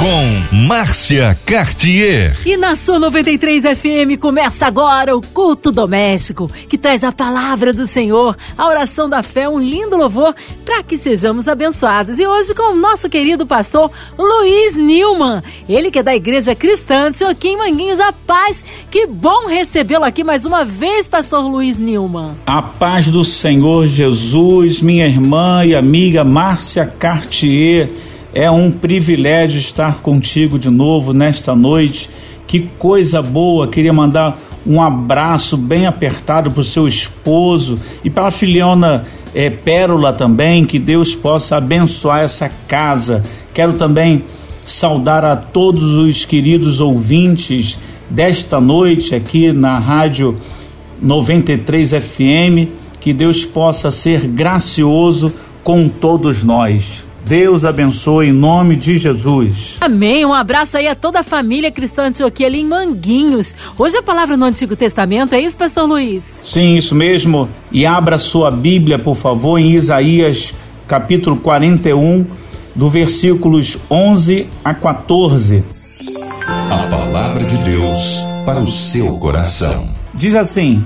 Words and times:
com 0.00 0.56
Márcia 0.66 1.38
Cartier. 1.44 2.34
E 2.46 2.56
na 2.56 2.74
sua 2.74 2.98
93 2.98 3.64
FM 3.64 4.18
começa 4.18 4.64
agora 4.64 5.14
o 5.14 5.20
culto 5.20 5.70
doméstico, 5.70 6.50
que 6.70 6.78
traz 6.78 7.04
a 7.04 7.12
palavra 7.12 7.70
do 7.70 7.86
Senhor, 7.86 8.34
a 8.56 8.66
oração 8.66 9.10
da 9.10 9.22
fé, 9.22 9.46
um 9.46 9.58
lindo 9.58 9.98
louvor 9.98 10.34
para 10.64 10.82
que 10.82 10.96
sejamos 10.96 11.46
abençoados. 11.46 12.18
E 12.18 12.26
hoje 12.26 12.54
com 12.54 12.72
o 12.72 12.76
nosso 12.76 13.10
querido 13.10 13.46
pastor 13.46 13.90
Luiz 14.18 14.74
Nilman, 14.74 15.42
ele 15.68 15.90
que 15.90 15.98
é 15.98 16.02
da 16.02 16.16
Igreja 16.16 16.54
Cristã 16.54 17.10
de 17.10 17.18
Joaquim 17.18 17.58
Manguinhos, 17.58 18.00
a 18.00 18.10
paz. 18.10 18.64
Que 18.90 19.06
bom 19.06 19.48
recebê-lo 19.48 20.06
aqui 20.06 20.24
mais 20.24 20.46
uma 20.46 20.64
vez, 20.64 21.10
pastor 21.10 21.46
Luiz 21.46 21.76
Nilman. 21.76 22.36
A 22.46 22.62
paz 22.62 23.08
do 23.08 23.22
Senhor 23.22 23.86
Jesus, 23.86 24.80
minha 24.80 25.06
irmã 25.06 25.62
e 25.62 25.76
amiga 25.76 26.24
Márcia 26.24 26.86
Cartier 26.86 27.90
é 28.32 28.50
um 28.50 28.70
privilégio 28.70 29.58
estar 29.58 30.00
contigo 30.00 30.58
de 30.58 30.70
novo 30.70 31.12
nesta 31.12 31.54
noite. 31.54 32.08
Que 32.46 32.60
coisa 32.78 33.22
boa! 33.22 33.68
Queria 33.68 33.92
mandar 33.92 34.38
um 34.66 34.80
abraço 34.80 35.56
bem 35.56 35.86
apertado 35.86 36.50
para 36.50 36.60
o 36.60 36.64
seu 36.64 36.86
esposo 36.86 37.78
e 38.04 38.10
para 38.10 38.28
a 38.28 38.30
filhona 38.30 39.04
é, 39.34 39.50
Pérola 39.50 40.12
também. 40.12 40.64
Que 40.64 40.78
Deus 40.78 41.14
possa 41.14 41.56
abençoar 41.56 42.22
essa 42.22 42.50
casa. 42.68 43.22
Quero 43.52 43.72
também 43.74 44.24
saudar 44.64 45.24
a 45.24 45.34
todos 45.34 45.96
os 45.96 46.24
queridos 46.24 46.80
ouvintes 46.80 47.78
desta 48.08 48.60
noite 48.60 49.14
aqui 49.14 49.52
na 49.52 49.78
Rádio 49.78 50.36
93 51.00 51.92
FM. 51.92 52.68
Que 53.00 53.12
Deus 53.12 53.44
possa 53.44 53.90
ser 53.90 54.26
gracioso 54.26 55.32
com 55.64 55.88
todos 55.88 56.44
nós. 56.44 57.09
Deus 57.24 57.64
abençoe 57.64 58.28
em 58.28 58.32
nome 58.32 58.76
de 58.76 58.96
Jesus. 58.96 59.76
Amém. 59.80 60.24
Um 60.24 60.32
abraço 60.32 60.76
aí 60.76 60.88
a 60.88 60.94
toda 60.94 61.20
a 61.20 61.22
família 61.22 61.70
cristã 61.70 62.06
Antioquia 62.06 62.46
ali 62.46 62.60
em 62.60 62.66
Manguinhos. 62.66 63.54
Hoje 63.78 63.96
a 63.98 64.02
palavra 64.02 64.36
no 64.36 64.44
Antigo 64.44 64.74
Testamento, 64.74 65.34
é 65.34 65.40
isso, 65.40 65.56
pastor 65.56 65.88
Luiz? 65.88 66.36
Sim, 66.42 66.76
isso 66.76 66.94
mesmo. 66.94 67.48
E 67.70 67.86
abra 67.86 68.18
sua 68.18 68.50
Bíblia, 68.50 68.98
por 68.98 69.16
favor, 69.16 69.58
em 69.58 69.72
Isaías, 69.72 70.54
capítulo 70.86 71.36
41, 71.36 72.24
do 72.74 72.88
versículos 72.88 73.78
11 73.90 74.46
a 74.64 74.74
14. 74.74 75.62
A 76.70 76.76
palavra 76.90 77.44
de 77.44 77.56
Deus 77.58 78.24
para 78.44 78.60
o 78.60 78.68
seu 78.68 79.18
coração. 79.18 79.88
Diz 80.14 80.34
assim: 80.34 80.84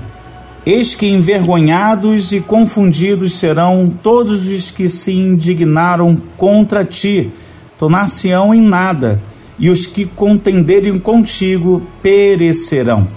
Eis 0.65 0.95
que 0.95 1.05
envergonhados 1.05 2.33
e 2.33 2.41
confundidos 2.41 3.33
serão 3.33 3.93
todos 4.01 4.47
os 4.47 4.71
que 4.71 4.89
se 4.89 5.13
indignaram 5.13 6.17
contra 6.35 6.83
ti, 6.83 7.31
tornar-se-ão 7.77 8.51
em 8.51 8.61
nada, 8.61 9.21
e 9.59 9.69
os 9.69 9.85
que 9.85 10.05
contenderem 10.05 10.97
contigo 10.97 11.83
perecerão. 12.01 13.07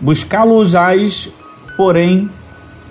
Buscá-los-ás, 0.00 1.30
porém, 1.76 2.30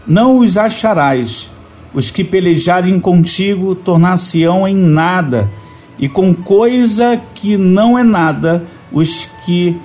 não 0.06 0.38
os 0.38 0.56
acharás. 0.56 1.50
Os 1.96 2.12
que 2.12 2.24
pelejarem 2.24 3.00
contigo 3.00 3.74
tornar-se-ão 3.74 4.68
em 4.68 4.76
nada, 4.76 5.50
e 5.98 6.08
com 6.08 6.32
coisa 6.32 7.20
que 7.34 7.58
não 7.58 7.98
é 7.98 8.04
nada, 8.04 8.64
os 8.92 9.28
que 9.44 9.76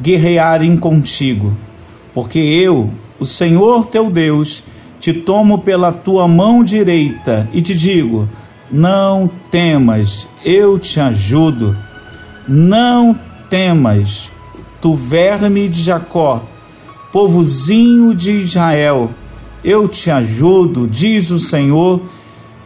guerrearem 0.00 0.76
contigo. 0.76 1.56
Porque 2.14 2.38
eu, 2.38 2.88
o 3.18 3.24
Senhor 3.24 3.86
teu 3.86 4.10
Deus, 4.10 4.62
te 4.98 5.12
tomo 5.12 5.58
pela 5.58 5.92
tua 5.92 6.26
mão 6.26 6.62
direita 6.62 7.48
e 7.52 7.60
te 7.62 7.74
digo: 7.74 8.28
não 8.70 9.30
temas, 9.50 10.28
eu 10.44 10.78
te 10.78 10.98
ajudo. 10.98 11.76
Não 12.48 13.18
temas, 13.50 14.30
tu 14.80 14.94
verme 14.94 15.68
de 15.68 15.82
Jacó, 15.82 16.42
povozinho 17.12 18.14
de 18.14 18.32
Israel, 18.38 19.10
eu 19.64 19.88
te 19.88 20.10
ajudo, 20.10 20.86
diz 20.86 21.30
o 21.30 21.40
Senhor, 21.40 22.02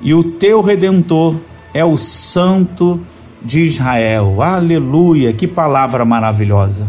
e 0.02 0.12
o 0.12 0.22
teu 0.22 0.60
redentor 0.60 1.34
é 1.72 1.84
o 1.84 1.96
Santo 1.96 3.00
de 3.42 3.62
Israel. 3.62 4.42
Aleluia, 4.42 5.32
que 5.32 5.46
palavra 5.46 6.04
maravilhosa. 6.04 6.86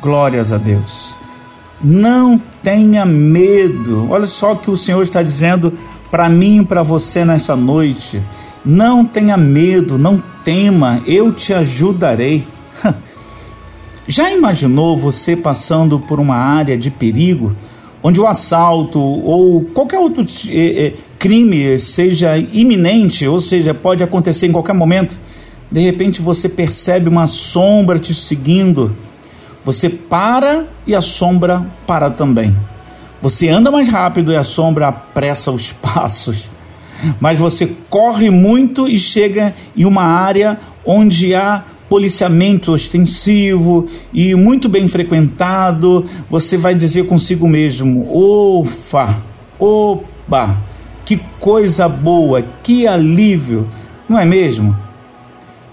Glórias 0.00 0.52
a 0.52 0.58
Deus. 0.58 1.16
Não 1.80 2.40
tenha 2.62 3.04
medo. 3.04 4.08
Olha 4.10 4.26
só 4.26 4.52
o 4.52 4.56
que 4.56 4.70
o 4.70 4.76
Senhor 4.76 5.02
está 5.02 5.22
dizendo 5.22 5.72
para 6.10 6.28
mim 6.28 6.60
e 6.60 6.64
para 6.64 6.82
você 6.82 7.24
nesta 7.24 7.54
noite. 7.56 8.22
Não 8.64 9.04
tenha 9.04 9.36
medo, 9.36 9.98
não 9.98 10.22
tema, 10.44 11.00
eu 11.06 11.32
te 11.32 11.54
ajudarei. 11.54 12.44
Já 14.06 14.32
imaginou 14.32 14.96
você 14.96 15.36
passando 15.36 15.98
por 16.00 16.18
uma 16.18 16.36
área 16.36 16.76
de 16.76 16.90
perigo, 16.90 17.54
onde 18.02 18.20
o 18.20 18.26
assalto 18.26 18.98
ou 18.98 19.62
qualquer 19.62 19.98
outro 19.98 20.24
eh, 20.48 20.86
eh, 20.86 20.92
crime 21.18 21.78
seja 21.78 22.36
iminente, 22.38 23.26
ou 23.26 23.40
seja, 23.40 23.74
pode 23.74 24.02
acontecer 24.02 24.46
em 24.46 24.52
qualquer 24.52 24.74
momento? 24.74 25.18
De 25.70 25.80
repente 25.80 26.22
você 26.22 26.48
percebe 26.48 27.08
uma 27.08 27.26
sombra 27.26 27.98
te 27.98 28.14
seguindo 28.14 28.94
você 29.68 29.90
para 29.90 30.64
e 30.86 30.94
a 30.94 31.00
sombra 31.02 31.62
para 31.86 32.08
também. 32.08 32.56
Você 33.20 33.50
anda 33.50 33.70
mais 33.70 33.86
rápido 33.90 34.32
e 34.32 34.36
a 34.36 34.42
sombra 34.42 34.88
apressa 34.88 35.50
os 35.50 35.74
passos. 35.76 36.50
Mas 37.20 37.38
você 37.38 37.76
corre 37.90 38.30
muito 38.30 38.88
e 38.88 38.98
chega 38.98 39.54
em 39.76 39.84
uma 39.84 40.04
área 40.04 40.58
onde 40.86 41.34
há 41.34 41.64
policiamento 41.86 42.72
ostensivo 42.72 43.86
e 44.10 44.34
muito 44.34 44.70
bem 44.70 44.88
frequentado. 44.88 46.06
Você 46.30 46.56
vai 46.56 46.74
dizer 46.74 47.04
consigo 47.04 47.46
mesmo: 47.46 48.08
"Ofa, 48.10 49.18
opa, 49.58 50.56
que 51.04 51.20
coisa 51.38 51.86
boa, 51.86 52.42
que 52.62 52.86
alívio", 52.86 53.68
não 54.08 54.18
é 54.18 54.24
mesmo? 54.24 54.74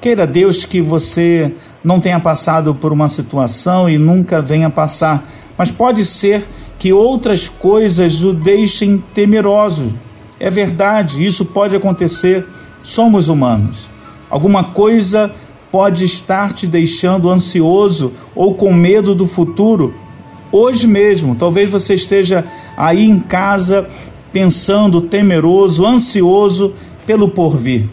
Queira 0.01 0.27
Deus 0.27 0.65
que 0.65 0.81
você 0.81 1.53
não 1.85 1.99
tenha 1.99 2.19
passado 2.19 2.73
por 2.73 2.91
uma 2.91 3.07
situação 3.07 3.87
e 3.87 3.95
nunca 3.95 4.41
venha 4.41 4.71
passar, 4.71 5.29
mas 5.55 5.69
pode 5.69 6.03
ser 6.03 6.43
que 6.79 6.91
outras 6.91 7.47
coisas 7.47 8.23
o 8.23 8.33
deixem 8.33 8.97
temeroso. 9.13 9.93
É 10.39 10.49
verdade, 10.49 11.23
isso 11.23 11.45
pode 11.45 11.75
acontecer. 11.75 12.45
Somos 12.81 13.29
humanos. 13.29 13.87
Alguma 14.29 14.63
coisa 14.63 15.31
pode 15.71 16.05
estar 16.05 16.53
te 16.53 16.65
deixando 16.65 17.29
ansioso 17.29 18.13
ou 18.33 18.55
com 18.55 18.73
medo 18.73 19.13
do 19.13 19.27
futuro. 19.27 19.93
Hoje 20.51 20.87
mesmo, 20.87 21.35
talvez 21.35 21.69
você 21.69 21.93
esteja 21.93 22.43
aí 22.75 23.05
em 23.05 23.19
casa 23.19 23.87
pensando 24.33 25.01
temeroso, 25.01 25.85
ansioso 25.85 26.73
pelo 27.05 27.29
porvir. 27.29 27.87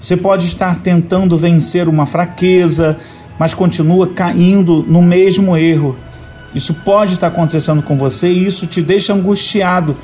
Você 0.00 0.16
pode 0.16 0.46
estar 0.46 0.76
tentando 0.80 1.36
vencer 1.36 1.88
uma 1.88 2.06
fraqueza, 2.06 2.98
mas 3.38 3.54
continua 3.54 4.08
caindo 4.08 4.84
no 4.88 5.02
mesmo 5.02 5.56
erro. 5.56 5.96
Isso 6.54 6.72
pode 6.72 7.14
estar 7.14 7.26
acontecendo 7.26 7.82
com 7.82 7.96
você 7.96 8.28
e 8.28 8.46
isso 8.46 8.66
te 8.66 8.80
deixa 8.80 9.12
angustiado. 9.12 9.96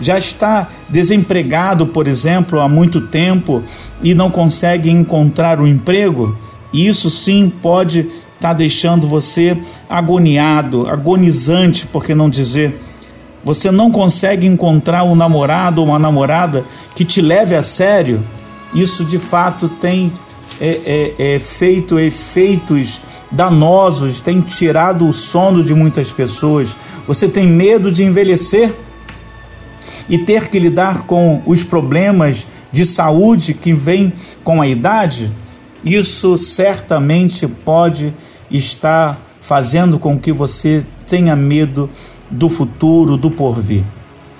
Já 0.00 0.16
está 0.16 0.68
desempregado, 0.88 1.86
por 1.86 2.08
exemplo, 2.08 2.60
há 2.60 2.68
muito 2.68 3.00
tempo 3.02 3.62
e 4.02 4.14
não 4.14 4.30
consegue 4.30 4.88
encontrar 4.88 5.60
um 5.60 5.66
emprego? 5.66 6.38
Isso 6.72 7.10
sim 7.10 7.52
pode 7.62 8.08
estar 8.34 8.54
deixando 8.54 9.06
você 9.06 9.58
agoniado, 9.88 10.88
agonizante, 10.88 11.86
por 11.86 12.04
que 12.04 12.14
não 12.14 12.30
dizer? 12.30 12.80
Você 13.44 13.70
não 13.70 13.90
consegue 13.90 14.46
encontrar 14.46 15.04
um 15.04 15.14
namorado 15.14 15.80
ou 15.80 15.88
uma 15.88 15.98
namorada 15.98 16.64
que 16.94 17.04
te 17.04 17.20
leve 17.20 17.54
a 17.54 17.62
sério? 17.62 18.20
Isso 18.74 19.04
de 19.04 19.18
fato 19.18 19.68
tem 19.68 20.12
é, 20.60 21.14
é, 21.18 21.34
é 21.34 21.38
feito 21.38 21.98
efeitos 21.98 23.00
danosos, 23.30 24.20
tem 24.20 24.40
tirado 24.40 25.06
o 25.06 25.12
sono 25.12 25.62
de 25.62 25.74
muitas 25.74 26.10
pessoas. 26.10 26.76
Você 27.06 27.28
tem 27.28 27.46
medo 27.46 27.90
de 27.90 28.04
envelhecer 28.04 28.74
e 30.08 30.18
ter 30.18 30.48
que 30.48 30.58
lidar 30.58 31.04
com 31.04 31.42
os 31.46 31.64
problemas 31.64 32.46
de 32.72 32.84
saúde 32.84 33.54
que 33.54 33.72
vêm 33.72 34.12
com 34.44 34.60
a 34.60 34.66
idade? 34.66 35.32
Isso 35.84 36.36
certamente 36.36 37.46
pode 37.46 38.12
estar 38.50 39.18
fazendo 39.40 39.98
com 39.98 40.18
que 40.18 40.32
você 40.32 40.84
tenha 41.08 41.34
medo 41.34 41.88
do 42.30 42.48
futuro, 42.48 43.16
do 43.16 43.30
porvir. 43.30 43.84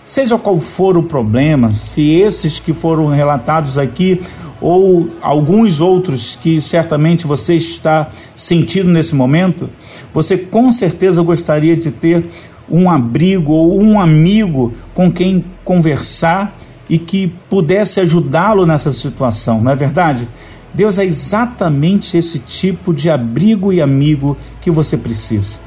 Seja 0.03 0.39
qual 0.39 0.59
for 0.59 0.97
o 0.97 1.03
problema, 1.03 1.71
se 1.71 2.11
esses 2.11 2.59
que 2.59 2.73
foram 2.73 3.07
relatados 3.09 3.79
aqui 3.79 4.21
ou 4.61 5.09
alguns 5.23 5.81
outros 5.81 6.39
que 6.41 6.61
certamente 6.61 7.27
você 7.27 7.55
está 7.55 8.11
sentindo 8.35 8.91
nesse 8.91 9.15
momento, 9.15 9.71
você 10.13 10.37
com 10.37 10.71
certeza 10.71 11.23
gostaria 11.23 11.77
de 11.77 11.91
ter 11.91 12.25
um 12.71 12.91
abrigo 12.91 13.53
ou 13.53 13.83
um 13.83 13.99
amigo 13.99 14.73
com 14.95 15.11
quem 15.11 15.45
conversar 15.65 16.57
e 16.89 16.99
que 16.99 17.33
pudesse 17.49 18.01
ajudá-lo 18.01 18.67
nessa 18.67 18.93
situação, 18.93 19.61
não 19.61 19.73
é 19.73 19.77
verdade? 19.77 20.29
Deus 20.73 20.99
é 20.99 21.05
exatamente 21.05 22.17
esse 22.17 22.39
tipo 22.39 22.95
de 22.95 23.11
abrigo 23.11 23.73
e 23.73 23.81
amigo 23.81 24.37
que 24.61 24.71
você 24.71 24.97
precisa. 24.97 25.59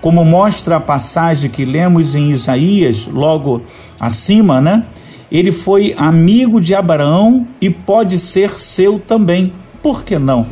Como 0.00 0.24
mostra 0.24 0.76
a 0.76 0.80
passagem 0.80 1.48
que 1.48 1.64
lemos 1.64 2.14
em 2.14 2.30
Isaías, 2.30 3.06
logo 3.06 3.62
acima, 3.98 4.60
né? 4.60 4.84
Ele 5.30 5.50
foi 5.50 5.94
amigo 5.96 6.60
de 6.60 6.74
Abraão 6.74 7.46
e 7.60 7.70
pode 7.70 8.18
ser 8.18 8.58
seu 8.58 8.98
também. 8.98 9.52
Por 9.82 10.04
que 10.04 10.18
não? 10.18 10.46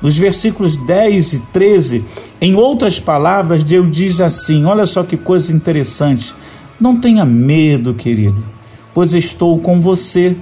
Nos 0.00 0.16
versículos 0.16 0.76
10 0.76 1.32
e 1.32 1.40
13, 1.52 2.04
em 2.40 2.54
outras 2.54 3.00
palavras, 3.00 3.62
Deus 3.62 3.90
diz 3.90 4.20
assim: 4.20 4.64
olha 4.64 4.86
só 4.86 5.02
que 5.02 5.16
coisa 5.16 5.52
interessante. 5.52 6.34
Não 6.78 7.00
tenha 7.00 7.24
medo, 7.24 7.94
querido, 7.94 8.44
pois 8.92 9.14
estou 9.14 9.58
com 9.58 9.80
você. 9.80 10.36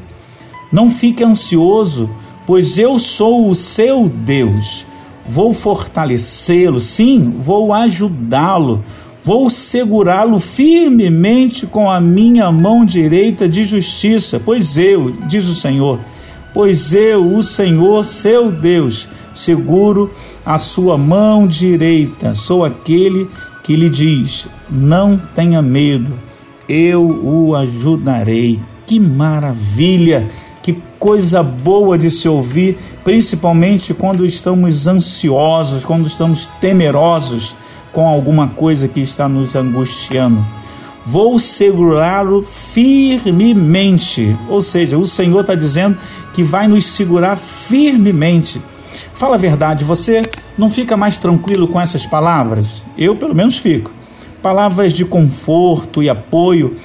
Não 0.72 0.90
fique 0.90 1.22
ansioso, 1.22 2.10
pois 2.44 2.78
eu 2.78 2.98
sou 2.98 3.48
o 3.48 3.54
seu 3.54 4.08
Deus. 4.08 4.84
Vou 5.26 5.52
fortalecê-lo, 5.52 6.80
sim, 6.80 7.32
vou 7.38 7.72
ajudá-lo, 7.72 8.84
vou 9.24 9.48
segurá-lo 9.48 10.38
firmemente 10.38 11.66
com 11.66 11.90
a 11.90 11.98
minha 11.98 12.52
mão 12.52 12.84
direita 12.84 13.48
de 13.48 13.64
justiça, 13.64 14.38
pois 14.38 14.76
eu, 14.76 15.10
diz 15.26 15.46
o 15.46 15.54
Senhor, 15.54 15.98
pois 16.52 16.92
eu, 16.92 17.34
o 17.34 17.42
Senhor, 17.42 18.04
seu 18.04 18.52
Deus, 18.52 19.08
seguro 19.34 20.12
a 20.44 20.58
sua 20.58 20.98
mão 20.98 21.46
direita, 21.46 22.34
sou 22.34 22.64
aquele 22.64 23.28
que 23.62 23.74
lhe 23.74 23.88
diz: 23.88 24.46
não 24.70 25.16
tenha 25.34 25.62
medo, 25.62 26.12
eu 26.68 27.02
o 27.02 27.56
ajudarei. 27.56 28.60
Que 28.86 29.00
maravilha! 29.00 30.28
Que 30.62 30.78
coisa 30.98 31.42
boa 31.42 31.98
de 31.98 32.10
se 32.10 32.26
ouvir, 32.26 32.78
principalmente 33.02 33.92
quando 33.92 34.24
estamos 34.24 34.86
ansiosos, 34.86 35.84
quando 35.84 36.06
estamos 36.06 36.46
temerosos 36.58 37.54
com 37.94 38.06
alguma 38.06 38.48
coisa 38.48 38.86
que 38.86 39.00
está 39.00 39.26
nos 39.26 39.56
angustiando. 39.56 40.44
Vou 41.06 41.38
segurá-lo 41.38 42.42
firmemente. 42.42 44.36
Ou 44.48 44.60
seja, 44.60 44.98
o 44.98 45.04
Senhor 45.06 45.40
está 45.40 45.54
dizendo 45.54 45.96
que 46.34 46.42
vai 46.42 46.68
nos 46.68 46.84
segurar 46.84 47.36
firmemente. 47.36 48.60
Fala 49.14 49.36
a 49.36 49.38
verdade, 49.38 49.84
você 49.84 50.22
não 50.58 50.68
fica 50.68 50.96
mais 50.96 51.16
tranquilo 51.16 51.68
com 51.68 51.80
essas 51.80 52.04
palavras? 52.04 52.82
Eu, 52.98 53.16
pelo 53.16 53.34
menos, 53.34 53.56
fico. 53.56 53.90
Palavras 54.42 54.92
de 54.92 55.04
conforto 55.04 56.02
e 56.02 56.10
apoio 56.10 56.76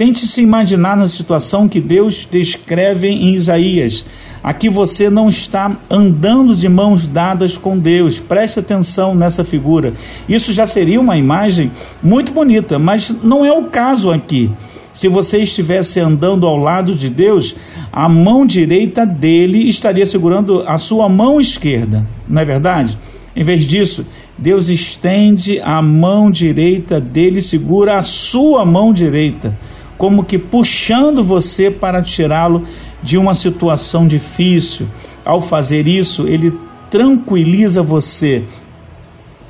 Tente 0.00 0.26
se 0.26 0.40
imaginar 0.40 0.96
na 0.96 1.06
situação 1.06 1.68
que 1.68 1.78
Deus 1.78 2.26
descreve 2.30 3.06
em 3.06 3.34
Isaías. 3.34 4.06
Aqui 4.42 4.68
você 4.68 5.10
não 5.10 5.28
está 5.28 5.76
andando 5.90 6.54
de 6.54 6.68
mãos 6.68 7.06
dadas 7.06 7.58
com 7.58 7.78
Deus. 7.78 8.18
Preste 8.18 8.58
atenção 8.58 9.14
nessa 9.14 9.44
figura. 9.44 9.92
Isso 10.28 10.52
já 10.52 10.66
seria 10.66 11.00
uma 11.00 11.16
imagem 11.16 11.70
muito 12.02 12.32
bonita, 12.32 12.78
mas 12.78 13.14
não 13.22 13.44
é 13.44 13.52
o 13.52 13.64
caso 13.64 14.10
aqui. 14.10 14.50
Se 14.92 15.08
você 15.08 15.42
estivesse 15.42 16.00
andando 16.00 16.46
ao 16.46 16.56
lado 16.56 16.94
de 16.94 17.08
Deus, 17.08 17.54
a 17.92 18.08
mão 18.08 18.44
direita 18.44 19.06
dele 19.06 19.68
estaria 19.68 20.04
segurando 20.04 20.64
a 20.66 20.78
sua 20.78 21.08
mão 21.08 21.40
esquerda, 21.40 22.04
não 22.28 22.42
é 22.42 22.44
verdade? 22.44 22.98
Em 23.36 23.44
vez 23.44 23.64
disso, 23.64 24.04
Deus 24.36 24.68
estende 24.68 25.60
a 25.60 25.80
mão 25.80 26.30
direita 26.30 27.00
dele, 27.00 27.40
segura 27.40 27.98
a 27.98 28.02
sua 28.02 28.64
mão 28.64 28.92
direita 28.92 29.56
como 30.00 30.24
que 30.24 30.38
puxando 30.38 31.22
você 31.22 31.70
para 31.70 32.00
tirá-lo 32.00 32.64
de 33.02 33.18
uma 33.18 33.34
situação 33.34 34.08
difícil. 34.08 34.86
Ao 35.26 35.42
fazer 35.42 35.86
isso, 35.86 36.26
ele 36.26 36.56
tranquiliza 36.90 37.82
você, 37.82 38.42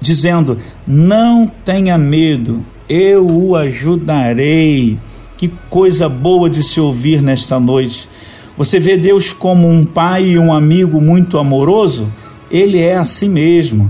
dizendo: 0.01 0.59
Não 0.85 1.47
tenha 1.65 1.97
medo, 1.97 2.65
eu 2.89 3.29
o 3.29 3.55
ajudarei. 3.55 4.99
Que 5.39 5.53
coisa 5.71 6.09
boa 6.09 6.51
de 6.51 6.65
se 6.65 6.81
ouvir 6.81 7.23
nesta 7.23 7.61
noite. 7.61 8.09
Você 8.59 8.81
vê 8.81 8.97
Deus 8.97 9.33
como 9.33 9.69
um 9.69 9.85
pai 9.85 10.31
e 10.31 10.39
um 10.39 10.53
amigo 10.53 11.01
muito 11.01 11.39
amoroso? 11.39 12.13
Ele 12.51 12.81
é 12.81 12.97
assim 12.97 13.29
mesmo. 13.29 13.89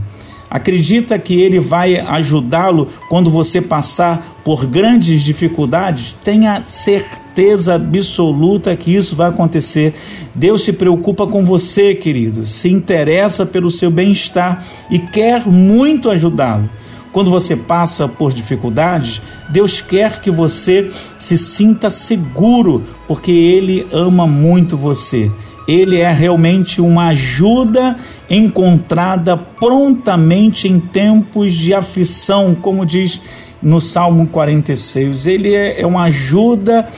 Acredita 0.51 1.17
que 1.17 1.41
ele 1.41 1.61
vai 1.61 1.97
ajudá-lo 1.97 2.89
quando 3.09 3.31
você 3.31 3.63
passar 3.63 4.41
por 4.45 4.67
grandes 4.67 5.23
dificuldades? 5.23 6.17
Tenha 6.25 6.65
certeza 6.65 7.77
absoluta 7.77 8.75
que 8.75 8.93
isso 8.93 9.15
vai 9.15 9.29
acontecer. 9.29 9.95
Deus 10.35 10.63
se 10.63 10.73
preocupa 10.73 11.25
com 11.27 11.45
você, 11.45 11.95
querido, 11.95 12.45
se 12.45 12.69
interessa 12.69 13.47
pelo 13.47 13.71
seu 13.71 13.93
bem-estar 13.93 14.65
e 14.91 14.99
quer 14.99 15.47
muito 15.47 16.11
ajudá-lo. 16.11 16.69
Quando 17.13 17.31
você 17.31 17.57
passa 17.57 18.07
por 18.09 18.33
dificuldades, 18.33 19.21
Deus 19.49 19.81
quer 19.81 20.21
que 20.21 20.31
você 20.31 20.91
se 21.19 21.37
sinta 21.37 21.91
seguro, 21.91 22.85
porque 23.09 23.33
Ele 23.33 23.87
ama 23.93 24.27
muito 24.27 24.77
você. 24.77 25.31
Ele 25.67 25.99
é 25.99 26.11
realmente 26.11 26.81
uma 26.81 27.09
ajuda 27.09 27.97
encontrada 28.29 29.37
prontamente 29.37 30.69
em 30.69 30.81
tempos 30.81 31.53
de 31.53 31.75
aflição, 31.75 32.55
como 32.55 32.87
diz 32.87 33.21
no 33.63 33.81
Salmo 33.81 34.27
46. 34.27 35.27
Ele 35.27 35.55
é, 35.55 35.81
é 35.81 35.87
uma 35.87 36.05
ajuda 36.05 36.89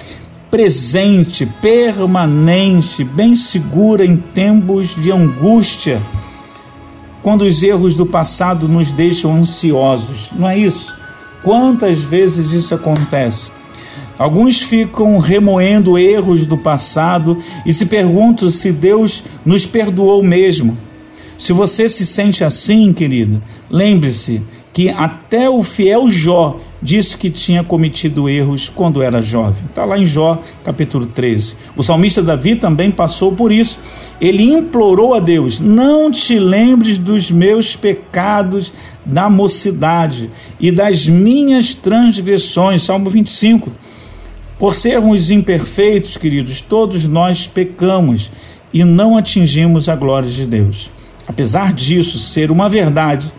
presente, 0.51 1.47
permanente, 1.47 3.03
bem 3.03 3.35
segura 3.35 4.05
em 4.05 4.19
tempos 4.19 4.95
de 4.95 5.11
angústia, 5.11 5.99
quando 7.23 7.43
os 7.43 7.63
erros 7.63 7.95
do 7.95 8.05
passado 8.05 8.69
nos 8.69 8.91
deixam 8.91 9.35
ansiosos, 9.35 10.31
não 10.37 10.47
é 10.47 10.59
isso? 10.59 10.95
Quantas 11.43 12.01
vezes 12.01 12.53
isso 12.53 12.75
acontece? 12.75 13.51
Alguns 14.19 14.63
ficam 14.63 15.19
remoendo 15.19 15.99
erros 15.99 16.47
do 16.47 16.57
passado 16.57 17.39
e 17.65 17.73
se 17.73 17.87
perguntam 17.87 18.51
se 18.51 18.73
Deus 18.73 19.25
nos 19.45 19.67
perdoou 19.67 20.23
mesmo. 20.23 20.77
Se 21.39 21.53
você 21.53 21.89
se 21.89 22.07
sente 22.07 22.45
assim, 22.45 22.93
querido, 22.93 23.43
lembre-se 23.69 24.43
que 24.73 24.89
até 24.89 25.51
o 25.51 25.63
fiel 25.63 26.09
Jó 26.09 26.59
disse 26.81 27.17
que 27.17 27.31
tinha 27.31 27.63
cometido 27.63 28.29
erros 28.29 28.69
quando 28.69 29.03
era 29.03 29.21
jovem. 29.21 29.65
Está 29.69 29.85
lá 29.85 29.99
em 29.99 30.07
Jó, 30.07 30.43
capítulo 30.65 31.07
13. 31.07 31.57
O 31.77 31.83
salmista 31.83 32.23
Davi 32.23 32.57
também 32.57 32.91
passou 32.91 33.33
por 33.33 33.53
isso. 33.53 33.79
Ele 34.21 34.43
implorou 34.45 35.15
a 35.15 35.21
Deus: 35.21 35.61
Não 35.61 36.11
te 36.11 36.39
lembres 36.39 36.99
dos 36.99 37.31
meus 37.31 37.77
pecados 37.77 38.73
da 39.05 39.29
mocidade 39.29 40.31
e 40.59 40.73
das 40.73 41.07
minhas 41.07 41.75
transgressões. 41.75 42.83
Salmo 42.83 43.11
25. 43.11 43.71
Por 44.63 44.77
sermos 44.77 45.33
imperfeitos, 45.33 46.17
queridos, 46.17 46.61
todos 46.61 47.03
nós 47.05 47.49
pecamos 47.49 48.31
e 48.73 48.85
não 48.85 49.17
atingimos 49.17 49.89
a 49.89 49.97
glória 49.97 50.29
de 50.29 50.47
Deus. 50.47 50.89
Apesar 51.27 51.73
disso 51.73 52.17
ser 52.17 52.49
uma 52.49 52.69
verdade, 52.69 53.33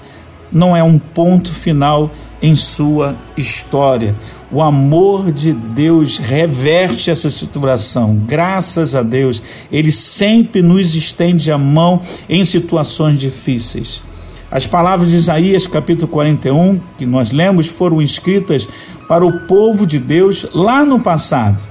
não 0.51 0.75
é 0.75 0.83
um 0.83 0.99
ponto 0.99 1.53
final 1.53 2.11
em 2.41 2.57
sua 2.57 3.15
história. 3.37 4.13
O 4.51 4.61
amor 4.61 5.31
de 5.31 5.53
Deus 5.53 6.17
reverte 6.17 7.09
essa 7.09 7.29
situação. 7.29 8.15
Graças 8.27 8.93
a 8.93 9.01
Deus, 9.01 9.41
Ele 9.71 9.93
sempre 9.93 10.61
nos 10.61 10.93
estende 10.93 11.49
a 11.53 11.57
mão 11.57 12.01
em 12.27 12.43
situações 12.43 13.17
difíceis. 13.17 14.03
As 14.51 14.67
palavras 14.67 15.09
de 15.09 15.17
Isaías, 15.17 15.65
capítulo 15.65 16.07
41, 16.09 16.79
que 16.95 17.07
nós 17.07 17.31
lemos, 17.31 17.65
foram 17.65 17.99
escritas 17.99 18.67
para 19.13 19.27
o 19.27 19.41
povo 19.41 19.85
de 19.85 19.99
Deus 19.99 20.47
lá 20.55 20.83
no 20.83 20.99
passado, 20.99 21.61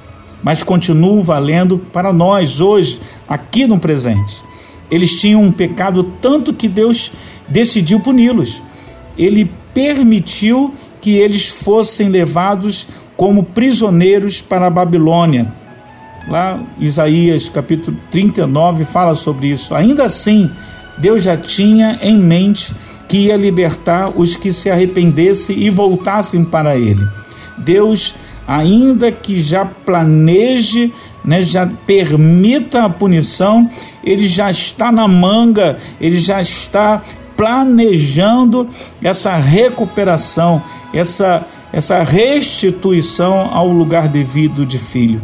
mas 0.44 0.62
continuam 0.62 1.20
valendo 1.20 1.76
para 1.76 2.12
nós 2.12 2.61
hoje, 2.61 3.00
aqui 3.28 3.66
no 3.66 3.80
presente. 3.80 4.40
Eles 4.88 5.16
tinham 5.16 5.42
um 5.42 5.50
pecado 5.50 6.04
tanto 6.04 6.52
que 6.52 6.68
Deus 6.68 7.11
decidiu 7.49 7.99
puni-los. 7.99 8.62
Ele 9.18 9.50
permitiu 9.75 10.72
que 11.00 11.16
eles 11.16 11.49
fossem 11.49 12.11
levados 12.11 12.87
como 13.16 13.42
prisioneiros 13.42 14.40
para 14.40 14.68
a 14.68 14.70
Babilônia. 14.70 15.52
Lá, 16.28 16.61
Isaías 16.78 17.49
capítulo 17.49 17.96
39 18.12 18.84
fala 18.84 19.16
sobre 19.16 19.49
isso. 19.49 19.75
Ainda 19.75 20.04
assim, 20.04 20.49
Deus 20.96 21.25
já 21.25 21.37
tinha 21.37 21.99
em 22.02 22.16
mente 22.16 22.72
que 23.08 23.18
ia 23.18 23.37
libertar 23.37 24.12
os 24.16 24.37
que 24.37 24.52
se 24.52 24.70
arrependessem 24.70 25.58
e 25.58 25.70
voltassem 25.70 26.44
para 26.44 26.76
Ele. 26.76 27.04
Deus, 27.59 28.14
ainda 28.47 29.11
que 29.11 29.40
já 29.40 29.64
planeje 29.64 30.92
né, 31.25 31.42
já 31.42 31.68
permita 31.87 32.85
a 32.85 32.90
punição, 32.90 33.68
ele 34.02 34.26
já 34.26 34.50
está 34.50 34.90
na 34.90 35.06
manga, 35.06 35.78
ele 36.00 36.18
já 36.18 36.40
está 36.40 37.02
planejando 37.37 38.68
essa 39.02 39.37
recuperação, 39.37 40.62
essa, 40.92 41.47
essa 41.73 42.02
restituição 42.02 43.50
ao 43.52 43.68
lugar 43.68 44.09
devido 44.09 44.66
de 44.66 44.78
filho. 44.78 45.23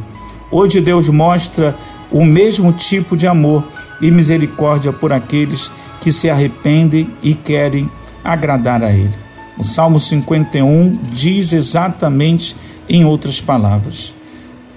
Hoje 0.50 0.80
Deus 0.80 1.08
mostra 1.08 1.76
o 2.10 2.24
mesmo 2.24 2.72
tipo 2.72 3.16
de 3.16 3.26
amor 3.26 3.64
e 4.00 4.10
misericórdia 4.10 4.92
por 4.92 5.12
aqueles 5.12 5.70
que 6.00 6.10
se 6.10 6.30
arrependem 6.30 7.10
e 7.22 7.34
querem 7.34 7.90
agradar 8.24 8.82
a 8.82 8.90
Ele. 8.90 9.27
O 9.58 9.64
Salmo 9.64 9.98
51 9.98 10.92
diz 11.10 11.52
exatamente 11.52 12.54
em 12.88 13.04
outras 13.04 13.40
palavras. 13.40 14.14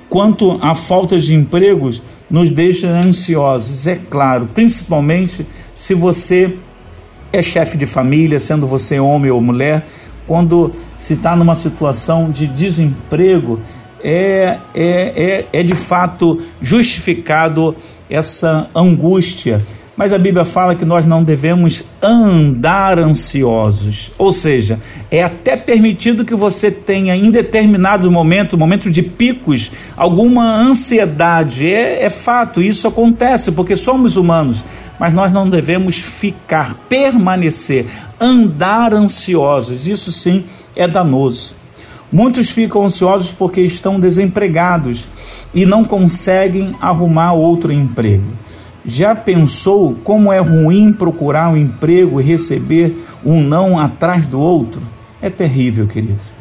Quanto 0.10 0.58
à 0.62 0.74
falta 0.74 1.20
de 1.20 1.34
empregos, 1.36 2.02
nos 2.30 2.50
deixa 2.50 2.88
ansiosos, 2.88 3.88
é 3.88 3.96
claro, 3.96 4.50
principalmente 4.54 5.46
se 5.76 5.94
você 5.94 6.58
é 7.32 7.42
chefe 7.42 7.78
de 7.78 7.86
família, 7.86 8.40
sendo 8.40 8.66
você 8.66 9.00
homem 9.00 9.32
ou 9.32 9.42
mulher, 9.42 9.86
quando 10.28 10.74
se 10.98 11.14
está 11.14 11.36
numa 11.36 11.56
situação 11.56 12.30
de 12.30 12.48
desemprego, 12.48 13.60
é, 14.04 14.58
é, 14.74 15.46
é, 15.54 15.60
é 15.60 15.64
de 15.64 15.76
fato 15.76 16.42
justificado 16.62 17.76
essa 18.10 18.70
angústia. 18.76 19.62
Mas 19.96 20.14
a 20.14 20.18
Bíblia 20.18 20.46
fala 20.46 20.74
que 20.74 20.86
nós 20.86 21.06
não 21.06 21.24
devemos 21.24 21.84
andar 22.02 22.98
ansiosos. 22.98 24.12
Ou 24.18 24.32
seja, 24.32 24.80
é 25.12 25.22
até 25.22 25.58
permitido 25.58 26.24
que 26.24 26.34
você 26.34 26.72
tenha 26.72 27.16
em 27.16 27.30
determinado 27.30 28.10
momento, 28.10 28.58
momento 28.58 28.90
de 28.90 29.02
picos, 29.02 29.72
alguma 29.98 30.56
ansiedade. 30.56 31.72
É, 31.72 32.04
é 32.04 32.10
fato, 32.10 32.62
isso 32.62 32.88
acontece 32.88 33.52
porque 33.52 33.76
somos 33.76 34.16
humanos. 34.16 34.64
Mas 34.98 35.14
nós 35.14 35.34
não 35.34 35.50
devemos 35.50 35.98
ficar, 35.98 36.76
permanecer, 36.88 37.86
andar 38.20 38.94
ansiosos. 38.94 39.88
Isso 39.88 40.12
sim 40.12 40.46
é 40.76 40.88
danoso. 40.88 41.56
Muitos 42.12 42.50
ficam 42.50 42.86
ansiosos 42.86 43.32
porque 43.32 43.62
estão 43.62 44.00
desempregados 44.00 45.08
e 45.54 45.66
não 45.66 45.84
conseguem 45.84 46.74
arrumar 46.80 47.34
outro 47.34 47.72
emprego. 47.72 48.24
Já 48.86 49.14
pensou 49.14 49.96
como 50.04 50.34
é 50.34 50.40
ruim 50.40 50.92
procurar 50.92 51.50
um 51.50 51.58
emprego 51.58 52.20
e 52.20 52.24
receber 52.24 52.98
um 53.24 53.42
não 53.42 53.78
atrás 53.78 54.26
do 54.26 54.40
outro? 54.40 54.82
É 55.22 55.30
terrível, 55.30 55.88
queridos. 55.88 56.34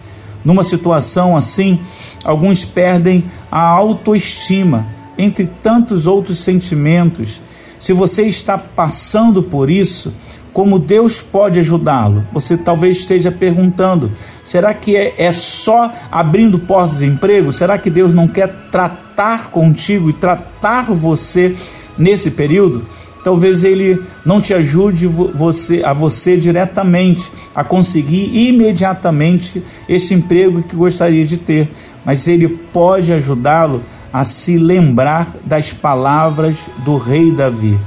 Numa 0.42 0.64
situação 0.64 1.36
assim, 1.36 1.78
alguns 2.24 2.64
perdem 2.64 3.24
a 3.50 3.60
autoestima, 3.60 4.86
entre 5.18 5.46
tantos 5.46 6.06
outros 6.06 6.38
sentimentos. 6.38 7.42
Se 7.78 7.92
você 7.92 8.22
está 8.22 8.56
passando 8.56 9.42
por 9.42 9.68
isso, 9.68 10.12
como 10.52 10.78
Deus 10.78 11.20
pode 11.20 11.58
ajudá-lo? 11.58 12.24
Você 12.32 12.56
talvez 12.56 12.98
esteja 12.98 13.30
perguntando: 13.30 14.10
será 14.42 14.72
que 14.72 14.96
é, 14.96 15.14
é 15.18 15.30
só 15.30 15.92
abrindo 16.10 16.58
portas 16.58 17.00
de 17.00 17.06
emprego? 17.06 17.52
Será 17.52 17.78
que 17.78 17.90
Deus 17.90 18.14
não 18.14 18.26
quer 18.26 18.48
tratar 18.70 19.50
contigo 19.50 20.08
e 20.08 20.12
tratar 20.12 20.90
você 20.90 21.54
nesse 21.98 22.30
período? 22.30 22.86
Talvez 23.22 23.64
ele 23.64 24.02
não 24.24 24.40
te 24.40 24.54
ajude 24.54 25.06
você, 25.06 25.82
a 25.84 25.92
você 25.92 26.36
diretamente 26.36 27.30
a 27.54 27.62
conseguir 27.62 28.30
imediatamente 28.48 29.62
esse 29.88 30.14
emprego 30.14 30.62
que 30.62 30.74
gostaria 30.74 31.24
de 31.24 31.36
ter, 31.36 31.70
mas 32.04 32.26
ele 32.26 32.48
pode 32.48 33.12
ajudá-lo 33.12 33.82
a 34.10 34.24
se 34.24 34.56
lembrar 34.56 35.28
das 35.44 35.72
palavras 35.72 36.68
do 36.78 36.96
rei 36.96 37.30
Davi. 37.30 37.78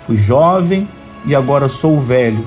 Fui 0.00 0.16
jovem, 0.16 0.88
e 1.24 1.34
agora 1.34 1.68
sou 1.68 1.98
velho, 1.98 2.44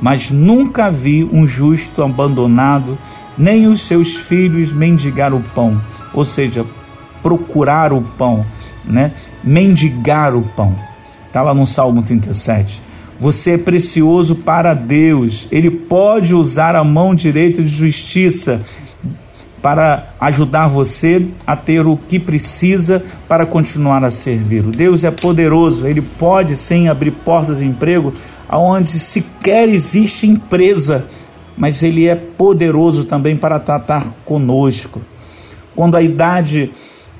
mas 0.00 0.30
nunca 0.30 0.90
vi 0.90 1.24
um 1.24 1.46
justo 1.46 2.02
abandonado, 2.02 2.98
nem 3.36 3.66
os 3.66 3.82
seus 3.82 4.16
filhos 4.16 4.72
mendigar 4.72 5.32
o 5.32 5.40
pão, 5.54 5.80
ou 6.12 6.24
seja, 6.24 6.64
procurar 7.22 7.92
o 7.92 8.02
pão, 8.02 8.44
né? 8.88 9.12
Mendigar 9.44 10.34
o 10.34 10.42
pão. 10.42 10.74
Está 11.26 11.42
lá 11.42 11.54
no 11.54 11.66
Salmo 11.66 12.02
37. 12.02 12.82
Você 13.20 13.52
é 13.52 13.58
precioso 13.58 14.36
para 14.36 14.74
Deus. 14.74 15.48
Ele 15.50 15.70
pode 15.70 16.34
usar 16.34 16.74
a 16.74 16.84
mão 16.84 17.14
direita 17.14 17.62
de 17.62 17.68
justiça 17.68 18.62
para 19.60 20.10
ajudar 20.20 20.68
você 20.68 21.26
a 21.46 21.56
ter 21.56 21.86
o 21.86 21.96
que 21.96 22.18
precisa 22.18 23.02
para 23.26 23.44
continuar 23.44 24.04
a 24.04 24.10
servir. 24.10 24.66
O 24.66 24.70
Deus 24.70 25.04
é 25.04 25.10
poderoso, 25.10 25.86
ele 25.86 26.00
pode 26.00 26.56
sim 26.56 26.88
abrir 26.88 27.10
portas 27.10 27.58
de 27.58 27.66
emprego 27.66 28.12
aonde 28.48 28.98
sequer 28.98 29.68
existe 29.68 30.26
empresa, 30.26 31.06
mas 31.56 31.82
ele 31.82 32.06
é 32.06 32.14
poderoso 32.14 33.04
também 33.04 33.36
para 33.36 33.58
tratar 33.58 34.06
conosco. 34.24 35.02
Quando 35.74 35.96
a 35.96 36.02
idade 36.02 36.70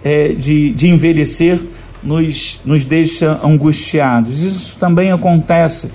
é, 0.05 0.29
de, 0.29 0.71
de 0.73 0.89
envelhecer 0.89 1.61
nos, 2.03 2.61
nos 2.65 2.87
deixa 2.87 3.39
angustiados, 3.43 4.43
isso 4.43 4.79
também 4.79 5.11
acontece. 5.13 5.91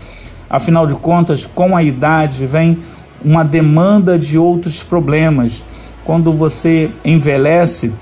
Afinal 0.49 0.85
de 0.85 0.93
contas, 0.95 1.45
com 1.45 1.75
a 1.75 1.81
idade 1.81 2.45
vem 2.45 2.79
uma 3.23 3.43
demanda 3.43 4.19
de 4.19 4.37
outros 4.37 4.83
problemas 4.83 5.63
quando 6.03 6.33
você 6.33 6.91
envelhece, 7.03 7.93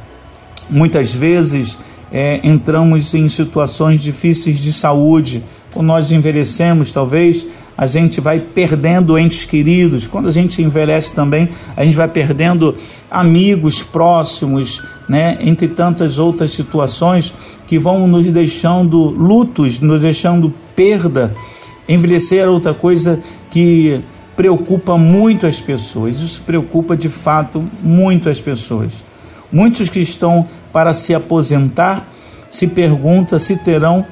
muitas 0.69 1.13
vezes 1.13 1.77
é, 2.11 2.39
entramos 2.43 3.13
em 3.13 3.29
situações 3.29 4.01
difíceis 4.01 4.59
de 4.59 4.73
saúde. 4.73 5.43
Quando 5.71 5.87
nós 5.87 6.11
envelhecemos, 6.11 6.91
talvez 6.91 7.45
a 7.77 7.85
gente 7.85 8.21
vai 8.21 8.39
perdendo 8.39 9.17
entes 9.17 9.45
queridos. 9.45 10.07
Quando 10.07 10.27
a 10.27 10.31
gente 10.31 10.61
envelhece 10.61 11.13
também, 11.13 11.49
a 11.75 11.83
gente 11.83 11.95
vai 11.95 12.07
perdendo 12.07 12.75
amigos 13.09 13.81
próximos, 13.81 14.83
né? 15.07 15.37
entre 15.41 15.67
tantas 15.67 16.19
outras 16.19 16.51
situações 16.51 17.33
que 17.67 17.79
vão 17.79 18.07
nos 18.07 18.29
deixando 18.29 18.97
lutos, 18.97 19.79
nos 19.79 20.01
deixando 20.01 20.53
perda. 20.75 21.35
Envelhecer 21.87 22.43
é 22.43 22.47
outra 22.47 22.73
coisa 22.73 23.19
que 23.49 24.01
preocupa 24.35 24.97
muito 24.97 25.47
as 25.47 25.59
pessoas. 25.59 26.19
Isso 26.19 26.41
preocupa 26.41 26.95
de 26.95 27.09
fato 27.09 27.63
muito 27.81 28.29
as 28.29 28.39
pessoas. 28.39 29.05
Muitos 29.51 29.89
que 29.89 29.99
estão 29.99 30.47
para 30.71 30.93
se 30.93 31.13
aposentar 31.13 32.07
se 32.49 32.67
perguntam 32.67 33.39
se 33.39 33.55
terão 33.57 34.05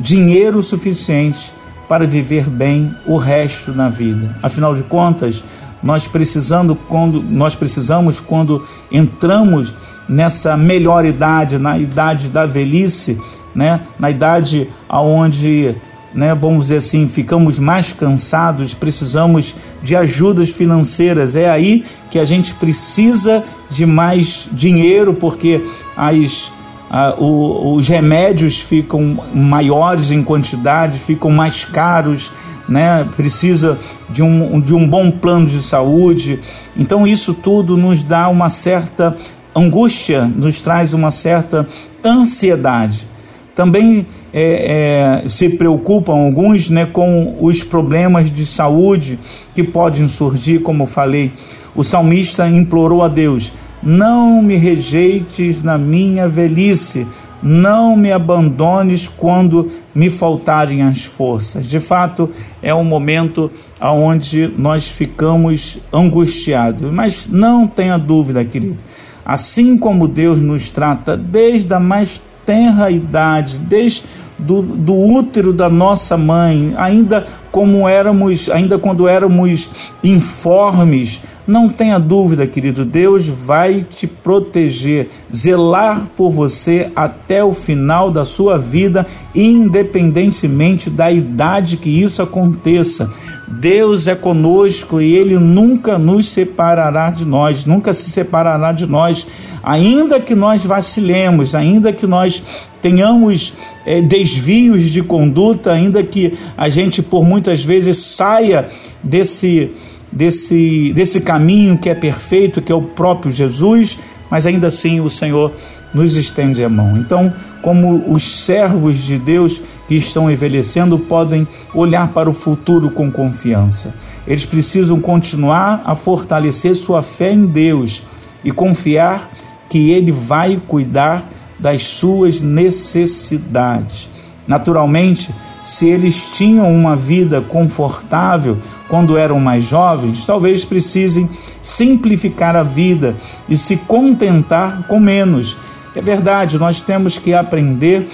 dinheiro 0.00 0.60
suficiente 0.62 1.52
para 1.88 2.06
viver 2.06 2.48
bem 2.48 2.94
o 3.06 3.16
resto 3.16 3.72
na 3.72 3.88
vida. 3.88 4.36
Afinal 4.42 4.74
de 4.74 4.82
contas, 4.82 5.42
nós 5.82 6.06
precisando 6.06 6.74
quando 6.74 7.22
nós 7.22 7.54
precisamos 7.54 8.20
quando 8.20 8.64
entramos 8.90 9.74
nessa 10.08 10.56
melhor 10.56 11.04
idade, 11.04 11.58
na 11.58 11.78
idade 11.78 12.28
da 12.28 12.46
velhice, 12.46 13.20
né? 13.54 13.80
Na 13.98 14.10
idade 14.10 14.68
aonde 14.88 15.74
né, 16.14 16.34
vamos 16.34 16.64
dizer 16.64 16.78
assim, 16.78 17.06
ficamos 17.06 17.58
mais 17.58 17.92
cansados, 17.92 18.74
precisamos 18.74 19.54
de 19.82 19.94
ajudas 19.94 20.50
financeiras. 20.50 21.36
É 21.36 21.50
aí 21.50 21.84
que 22.10 22.18
a 22.18 22.24
gente 22.24 22.54
precisa 22.54 23.44
de 23.70 23.84
mais 23.84 24.48
dinheiro, 24.50 25.14
porque 25.14 25.64
as, 25.96 26.50
a, 26.90 27.14
o, 27.18 27.74
os 27.74 27.88
remédios 27.88 28.60
ficam 28.60 29.18
maiores 29.34 30.10
em 30.10 30.22
quantidade, 30.22 30.98
ficam 30.98 31.30
mais 31.30 31.64
caros, 31.64 32.30
né? 32.68 33.06
precisa 33.16 33.78
de 34.08 34.22
um, 34.22 34.60
de 34.60 34.74
um 34.74 34.86
bom 34.86 35.10
plano 35.10 35.46
de 35.46 35.62
saúde. 35.62 36.40
Então, 36.76 37.06
isso 37.06 37.34
tudo 37.34 37.76
nos 37.76 38.02
dá 38.02 38.28
uma 38.28 38.48
certa 38.48 39.16
angústia, 39.54 40.24
nos 40.24 40.60
traz 40.60 40.94
uma 40.94 41.10
certa 41.10 41.66
ansiedade. 42.04 43.06
Também 43.54 44.06
é, 44.32 45.22
é, 45.24 45.28
se 45.28 45.48
preocupam 45.48 46.12
alguns 46.12 46.70
né, 46.70 46.86
com 46.86 47.36
os 47.40 47.64
problemas 47.64 48.30
de 48.30 48.46
saúde 48.46 49.18
que 49.54 49.64
podem 49.64 50.06
surgir, 50.06 50.60
como 50.60 50.86
falei. 50.86 51.32
O 51.74 51.82
salmista 51.82 52.48
implorou 52.48 53.02
a 53.02 53.08
Deus: 53.08 53.52
Não 53.82 54.42
me 54.42 54.56
rejeites 54.56 55.62
na 55.62 55.78
minha 55.78 56.26
velhice, 56.28 57.06
não 57.42 57.96
me 57.96 58.10
abandones 58.10 59.06
quando 59.06 59.68
me 59.94 60.10
faltarem 60.10 60.82
as 60.82 61.04
forças. 61.04 61.66
De 61.66 61.78
fato, 61.78 62.30
é 62.62 62.74
um 62.74 62.84
momento 62.84 63.50
onde 63.80 64.52
nós 64.58 64.88
ficamos 64.88 65.78
angustiados, 65.92 66.92
mas 66.92 67.28
não 67.30 67.66
tenha 67.66 67.96
dúvida, 67.96 68.44
querido. 68.44 68.76
Assim 69.24 69.76
como 69.76 70.08
Deus 70.08 70.42
nos 70.42 70.70
trata 70.70 71.16
desde 71.16 71.72
a 71.74 71.78
mais 71.78 72.20
tenra 72.44 72.90
idade, 72.90 73.58
desde 73.60 74.04
do, 74.38 74.62
do 74.62 74.94
útero 74.94 75.52
da 75.52 75.68
nossa 75.68 76.16
mãe, 76.16 76.74
ainda 76.76 77.26
como 77.50 77.88
éramos, 77.88 78.48
ainda 78.48 78.78
quando 78.78 79.08
éramos 79.08 79.70
informes, 80.04 81.22
não 81.46 81.68
tenha 81.68 81.98
dúvida, 81.98 82.46
querido, 82.46 82.84
Deus 82.84 83.26
vai 83.26 83.80
te 83.80 84.06
proteger, 84.06 85.08
zelar 85.34 86.06
por 86.14 86.30
você 86.30 86.90
até 86.94 87.42
o 87.42 87.52
final 87.52 88.10
da 88.10 88.22
sua 88.22 88.58
vida, 88.58 89.06
independentemente 89.34 90.90
da 90.90 91.10
idade 91.10 91.78
que 91.78 91.88
isso 91.88 92.20
aconteça. 92.20 93.10
Deus 93.48 94.06
é 94.06 94.14
conosco 94.14 95.00
e 95.00 95.16
Ele 95.16 95.38
nunca 95.38 95.98
nos 95.98 96.28
separará 96.28 97.08
de 97.08 97.24
nós, 97.24 97.64
nunca 97.64 97.94
se 97.94 98.10
separará 98.10 98.70
de 98.70 98.86
nós, 98.86 99.26
ainda 99.62 100.20
que 100.20 100.34
nós 100.34 100.66
vacilemos, 100.66 101.54
ainda 101.54 101.92
que 101.92 102.06
nós 102.06 102.44
tenhamos 102.80 103.54
é, 103.84 104.00
desvios 104.00 104.90
de 104.90 105.02
conduta, 105.02 105.72
ainda 105.72 106.02
que 106.02 106.32
a 106.56 106.68
gente 106.68 107.02
por 107.02 107.24
muitas 107.24 107.64
vezes 107.64 107.98
saia 107.98 108.68
desse 109.02 109.72
desse, 110.12 110.92
desse 110.94 111.20
caminho 111.20 111.78
que 111.78 111.88
é 111.88 111.94
perfeito, 111.94 112.62
que 112.62 112.72
é 112.72 112.74
o 112.74 112.82
próprio 112.82 113.30
Jesus, 113.30 113.98
mas 114.30 114.46
ainda 114.46 114.66
assim 114.68 115.00
o 115.00 115.08
Senhor 115.08 115.52
nos 115.92 116.16
estende 116.16 116.62
a 116.62 116.68
mão. 116.68 116.98
Então, 116.98 117.32
como 117.62 118.12
os 118.12 118.22
servos 118.22 118.98
de 119.04 119.18
Deus 119.18 119.62
que 119.86 119.94
estão 119.94 120.30
envelhecendo 120.30 120.98
podem 120.98 121.46
olhar 121.74 122.08
para 122.12 122.28
o 122.28 122.34
futuro 122.34 122.90
com 122.90 123.10
confiança. 123.10 123.94
Eles 124.26 124.44
precisam 124.44 125.00
continuar 125.00 125.82
a 125.84 125.94
fortalecer 125.94 126.74
sua 126.76 127.00
fé 127.00 127.32
em 127.32 127.46
Deus 127.46 128.02
e 128.44 128.50
confiar 128.50 129.30
que 129.68 129.90
Ele 129.90 130.12
vai 130.12 130.60
cuidar 130.68 131.26
das 131.58 131.84
suas 131.84 132.40
necessidades. 132.40 134.10
Naturalmente, 134.46 135.30
se 135.64 135.88
eles 135.88 136.32
tinham 136.32 136.72
uma 136.72 136.96
vida 136.96 137.40
confortável 137.40 138.56
quando 138.88 139.18
eram 139.18 139.38
mais 139.38 139.64
jovens, 139.64 140.24
talvez 140.24 140.64
precisem 140.64 141.28
simplificar 141.60 142.56
a 142.56 142.62
vida 142.62 143.14
e 143.48 143.56
se 143.56 143.76
contentar 143.76 144.86
com 144.86 144.98
menos. 144.98 145.58
É 145.94 146.00
verdade, 146.00 146.58
nós 146.58 146.80
temos 146.80 147.18
que 147.18 147.34
aprender 147.34 148.08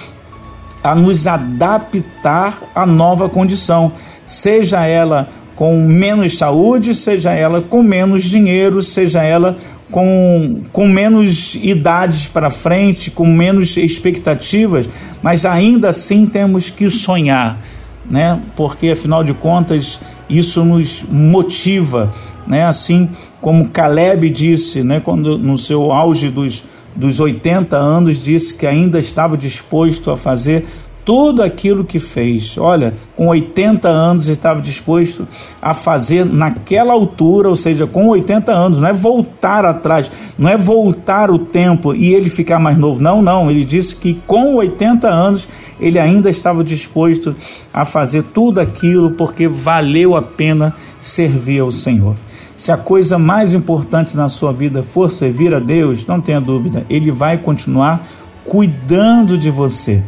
a 0.83 0.95
nos 0.95 1.27
adaptar 1.27 2.61
à 2.75 2.85
nova 2.85 3.29
condição, 3.29 3.93
seja 4.27 4.85
ela 4.85 5.29
com 5.55 5.81
menos 5.87 6.37
saúde, 6.37 6.93
seja 6.93 7.33
ela 7.33 7.63
com 7.63 7.83
menos 7.83 8.25
dinheiro, 8.25 8.81
seja 8.81 9.23
ela 9.23 9.57
com, 9.91 10.63
com 10.73 10.89
menos 10.89 11.55
idades 11.57 12.27
para 12.27 12.51
frente, 12.51 13.11
com 13.11 13.27
menos 13.27 13.77
expectativas, 13.77 14.89
mas 15.23 15.45
ainda 15.45 15.91
assim 15.91 16.27
temos 16.27 16.71
que 16.71 16.89
sonhar, 16.91 17.61
né? 18.09 18.41
Porque 18.57 18.91
afinal 18.91 19.23
de 19.23 19.35
contas 19.35 20.01
isso 20.29 20.65
nos 20.65 21.05
motiva, 21.05 22.13
né? 22.47 22.65
Assim 22.65 23.11
como 23.41 23.69
Caleb 23.69 24.31
disse, 24.31 24.83
né? 24.83 25.01
Quando 25.01 25.39
no 25.39 25.59
seu 25.59 25.93
auge 25.93 26.31
dos 26.31 26.63
dos 26.97 27.19
80 27.19 27.77
anos 27.77 28.23
disse 28.23 28.55
que 28.55 28.67
ainda 28.67 28.99
estava 28.99 29.37
disposto 29.37 30.11
a 30.11 30.17
fazer 30.17 30.65
tudo 31.05 31.43
aquilo 31.43 31.85
que 31.85 31.99
fez. 31.99 32.57
Olha, 32.57 32.95
com 33.17 33.27
80 33.27 33.89
anos 33.89 34.27
estava 34.27 34.61
disposto 34.61 35.29
a 35.61 35.75
fazer 35.75 36.25
naquela 36.25 36.93
altura, 36.93 37.49
ou 37.49 37.57
seja, 37.57 37.87
com 37.87 38.09
80 38.09 38.51
anos, 38.51 38.81
não 38.81 38.89
é 38.89 38.93
voltar 38.93 39.65
atrás, 39.65 40.11
não 40.39 40.49
é 40.49 40.57
voltar 40.57 41.31
o 41.31 41.39
tempo 41.39 41.95
e 41.95 42.15
ele 42.15 42.31
ficar 42.31 42.59
mais 42.59 42.79
novo. 42.79 43.01
Não, 43.01 43.21
não, 43.21 43.51
ele 43.51 43.65
disse 43.65 43.95
que 43.95 44.15
com 44.27 44.55
80 44.55 45.07
anos 45.09 45.47
ele 45.79 45.99
ainda 45.99 46.31
estava 46.31 46.65
disposto 46.65 47.37
a 47.73 47.85
fazer 47.85 48.23
tudo 48.23 48.61
aquilo 48.61 49.13
porque 49.13 49.47
valeu 49.47 50.17
a 50.17 50.23
pena 50.23 50.75
servir 50.99 51.61
ao 51.61 51.71
Senhor. 51.71 52.15
Se 52.57 52.71
a 52.71 52.77
coisa 52.77 53.19
mais 53.19 53.53
importante 53.53 54.17
na 54.17 54.29
sua 54.29 54.53
vida 54.53 54.83
for 54.83 55.11
servir 55.11 55.55
a 55.55 55.59
Deus, 55.59 56.07
não 56.07 56.21
tenha 56.21 56.41
dúvida, 56.41 56.87
ele 56.89 57.11
vai 57.11 57.37
continuar 57.37 58.07
cuidando 58.45 59.37
de 59.37 59.51
você 59.51 60.03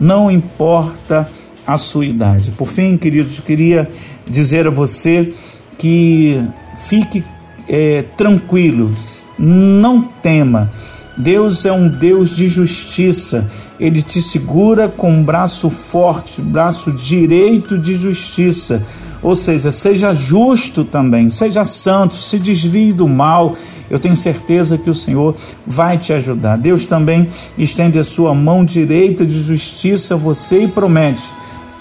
não 0.00 0.30
importa 0.30 1.28
a 1.66 1.76
sua 1.76 2.06
idade. 2.06 2.50
Por 2.52 2.66
fim, 2.66 2.96
queridos, 2.96 3.38
queria 3.38 3.88
dizer 4.26 4.66
a 4.66 4.70
você 4.70 5.32
que 5.76 6.42
fique 6.76 7.22
é, 7.68 8.02
tranquilo, 8.16 8.90
não 9.38 10.02
tema. 10.02 10.72
Deus 11.20 11.64
é 11.64 11.72
um 11.72 11.88
Deus 11.88 12.30
de 12.30 12.48
justiça. 12.48 13.48
Ele 13.78 14.02
te 14.02 14.22
segura 14.22 14.88
com 14.88 15.10
um 15.12 15.22
braço 15.22 15.70
forte, 15.70 16.40
braço 16.40 16.92
direito 16.92 17.78
de 17.78 17.94
justiça. 17.94 18.82
Ou 19.22 19.36
seja, 19.36 19.70
seja 19.70 20.14
justo 20.14 20.84
também, 20.84 21.28
seja 21.28 21.62
santo, 21.62 22.14
se 22.14 22.38
desvie 22.38 22.92
do 22.92 23.06
mal 23.06 23.54
eu 23.90 23.98
tenho 23.98 24.14
certeza 24.14 24.78
que 24.78 24.88
o 24.88 24.94
Senhor 24.94 25.34
vai 25.66 25.98
te 25.98 26.12
ajudar. 26.12 26.56
Deus 26.56 26.86
também 26.86 27.28
estende 27.58 27.98
a 27.98 28.04
sua 28.04 28.32
mão 28.32 28.64
direita 28.64 29.26
de 29.26 29.42
justiça 29.42 30.14
a 30.14 30.16
você 30.16 30.62
e 30.62 30.68
promete: 30.68 31.24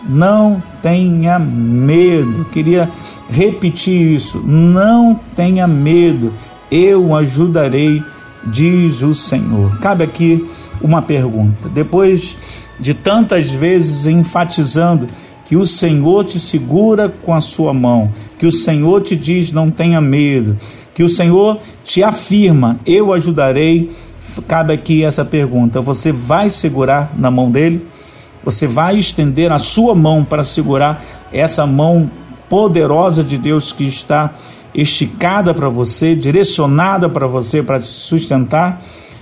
não 0.10 0.62
tenha 0.82 1.38
medo. 1.38 2.45
Queria 2.45 2.89
repetir 3.30 4.15
isso: 4.15 4.39
não 4.43 5.19
tenha 5.36 5.67
medo, 5.67 6.34
eu 6.71 7.15
ajudarei, 7.15 8.04
diz 8.45 9.02
o 9.02 9.13
Senhor. 9.13 9.78
Cabe 9.80 10.04
aqui 10.04 10.47
uma 10.82 11.02
pergunta. 11.02 11.67
Depois 11.69 12.38
de 12.80 12.93
tantas 12.93 13.49
vezes 13.49 14.06
enfatizando 14.06 15.08
que 15.45 15.56
o 15.56 15.65
Senhor 15.65 16.23
te 16.25 16.39
segura 16.39 17.10
com 17.10 17.34
a 17.34 17.41
sua 17.41 17.73
mão, 17.73 18.12
que 18.38 18.45
o 18.45 18.52
Senhor 18.52 19.02
te 19.02 19.15
diz 19.15 19.52
não 19.52 19.71
tenha 19.71 19.99
medo, 19.99 20.58
que 20.93 21.04
o 21.04 21.10
Senhor 21.10 21.60
te 21.84 22.04
afirma: 22.04 22.80
Eu 22.86 23.13
ajudarei. 23.13 23.91
Cabe 24.47 24.73
aqui 24.73 25.04
essa 25.04 25.25
pergunta: 25.25 25.82
você 25.82 26.12
vai 26.12 26.49
segurar 26.49 27.13
na 27.17 27.32
mão 27.32 27.49
dele? 27.49 27.86
Você 28.43 28.67
vai 28.67 28.97
estender 28.97 29.52
a 29.52 29.60
sua 29.60 29.93
mão 29.93 30.23
para 30.23 30.43
segurar 30.43 31.04
essa 31.34 31.65
mão 31.67 32.10
poderosa 32.47 33.23
de 33.23 33.38
Deus 33.38 33.71
que 33.71 33.84
está 33.84 34.34
esticada 34.74 35.54
para 35.54 35.70
você, 35.70 36.16
direcionada 36.16 37.10
para 37.10 37.28
você 37.28 37.64
para 37.64 37.80
te 37.80 37.88
sustentar? 37.88 38.82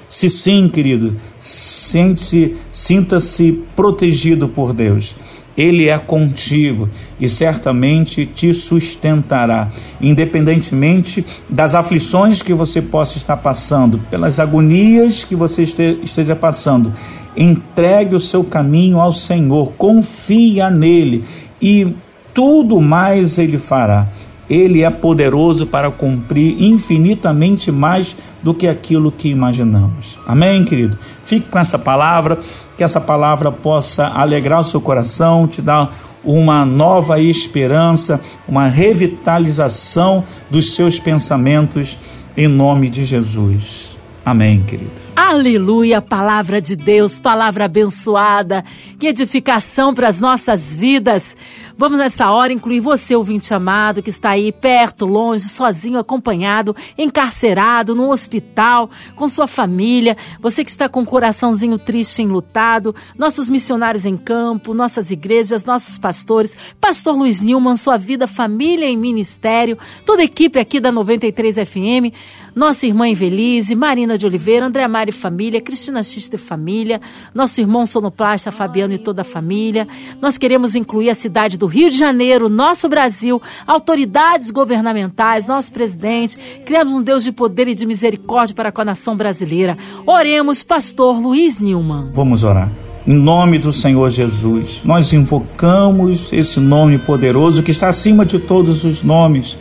Se 0.10 0.30
sim, 0.30 0.70
querido, 0.70 1.16
sente, 1.38 2.56
sinta-se 2.72 3.64
protegido 3.76 4.48
por 4.48 4.74
Deus. 4.74 5.16
Ele 5.58 5.90
é 5.90 5.98
contigo 5.98 6.88
e 7.20 7.28
certamente 7.28 8.28
te 8.28 8.54
sustentará, 8.54 9.72
independentemente 10.00 11.26
das 11.50 11.74
aflições 11.74 12.44
que 12.44 12.54
você 12.54 12.80
possa 12.80 13.18
estar 13.18 13.38
passando, 13.38 13.98
pelas 14.12 14.40
agonias 14.40 15.24
que 15.24 15.36
você 15.36 15.64
esteja 15.64 16.36
passando. 16.36 16.94
Entregue 17.36 18.16
o 18.16 18.20
seu 18.20 18.44
caminho 18.44 19.00
ao 19.00 19.12
Senhor, 19.12 19.74
confia 19.78 20.70
nele 20.70 21.24
e 21.60 21.88
tudo 22.36 22.80
mais 22.80 23.40
ele 23.40 23.58
fará. 23.58 24.08
Ele 24.50 24.84
é 24.84 24.90
poderoso 24.90 25.68
para 25.68 25.92
cumprir 25.92 26.62
infinitamente 26.62 27.72
mais 27.72 28.16
do 28.42 28.54
que 28.54 28.68
aquilo 28.68 29.12
que 29.12 29.30
imaginamos. 29.30 30.18
Amém, 30.26 30.64
querido? 30.64 30.98
Fique 31.24 31.50
com 31.50 31.60
essa 31.60 31.78
palavra, 31.78 32.40
que 32.78 32.84
essa 32.84 33.02
palavra 33.02 33.52
possa 33.52 34.08
alegrar 34.08 34.62
o 34.62 34.64
seu 34.64 34.80
coração, 34.80 35.48
te 35.48 35.62
dar 35.62 35.94
uma 36.24 36.66
nova 36.66 37.20
esperança, 37.20 38.22
uma 38.48 38.68
revitalização 38.68 40.24
dos 40.50 40.74
seus 40.74 41.00
pensamentos, 41.00 41.98
em 42.36 42.48
nome 42.48 42.90
de 42.90 43.06
Jesus. 43.06 43.98
Amém, 44.26 44.62
querido. 44.62 45.07
Aleluia, 45.30 46.02
palavra 46.02 46.62
de 46.62 46.74
Deus, 46.74 47.20
palavra 47.20 47.66
abençoada, 47.66 48.64
que 48.98 49.08
edificação 49.08 49.94
para 49.94 50.08
as 50.08 50.22
nossas 50.22 50.78
vidas. 50.78 51.36
Vamos 51.78 52.00
nesta 52.00 52.32
hora 52.32 52.54
incluir 52.54 52.80
você, 52.80 53.14
ouvinte 53.14 53.54
amado, 53.54 54.02
que 54.02 54.10
está 54.10 54.30
aí 54.30 54.54
perto, 54.54 55.06
longe, 55.06 55.50
sozinho, 55.50 56.00
acompanhado, 56.00 56.74
encarcerado, 56.98 57.94
no 57.94 58.10
hospital, 58.10 58.90
com 59.16 59.28
sua 59.28 59.48
família, 59.48 60.16
você 60.40 60.64
que 60.64 60.72
está 60.72 60.88
com 60.88 61.02
o 61.02 61.06
coraçãozinho 61.06 61.78
triste, 61.78 62.22
enlutado, 62.22 62.96
nossos 63.18 63.50
missionários 63.50 64.06
em 64.06 64.16
campo, 64.16 64.74
nossas 64.74 65.12
igrejas, 65.12 65.66
nossos 65.66 65.98
pastores, 65.98 66.58
Pastor 66.80 67.18
Luiz 67.18 67.42
Nilman, 67.42 67.76
sua 67.76 67.98
vida, 67.98 68.28
família 68.28 68.90
e 68.90 68.96
ministério, 68.96 69.78
toda 70.06 70.22
a 70.22 70.26
equipe 70.26 70.58
aqui 70.58 70.80
da 70.80 70.92
93 70.92 71.58
FM, 71.68 72.16
nossa 72.56 72.88
irmã 72.88 73.08
Invelise, 73.10 73.76
Marina 73.76 74.18
de 74.18 74.26
Oliveira, 74.26 74.66
André 74.66 74.88
Mari 74.88 75.17
família, 75.18 75.60
Cristina 75.60 76.02
Xista 76.02 76.36
e 76.36 76.40
família, 76.40 77.02
nosso 77.34 77.60
irmão 77.60 77.86
sonoplasta 77.86 78.52
Fabiano 78.52 78.94
e 78.94 78.98
toda 78.98 79.24
a 79.24 79.26
família. 79.26 79.88
Nós 80.22 80.38
queremos 80.38 80.76
incluir 80.76 81.10
a 81.10 81.16
cidade 81.16 81.58
do 81.58 81.66
Rio 81.66 81.90
de 81.90 81.98
Janeiro, 81.98 82.48
nosso 82.48 82.88
Brasil, 82.88 83.42
autoridades 83.66 84.52
governamentais, 84.52 85.46
nosso 85.46 85.72
presidente. 85.72 86.38
Criamos 86.66 86.94
um 86.94 87.02
Deus 87.02 87.24
de 87.24 87.32
poder 87.32 87.68
e 87.68 87.76
de 87.76 87.86
misericórdia 87.86 88.56
para 88.56 88.72
com 88.72 88.82
a 88.82 88.86
nação 88.86 89.18
brasileira. 89.18 89.78
Oremos, 90.06 90.64
pastor 90.64 91.20
Luiz 91.20 91.60
Nilman. 91.60 92.12
Vamos 92.14 92.44
orar. 92.44 92.72
Em 93.08 93.14
nome 93.14 93.58
do 93.58 93.72
Senhor 93.72 94.10
Jesus, 94.10 94.82
nós 94.84 95.14
invocamos 95.14 96.32
esse 96.34 96.60
nome 96.60 96.98
poderoso 96.98 97.64
que 97.64 97.72
está 97.72 97.88
acima 97.88 98.26
de 98.26 98.38
todos 98.38 98.84
os 98.84 99.02
nomes. 99.02 99.58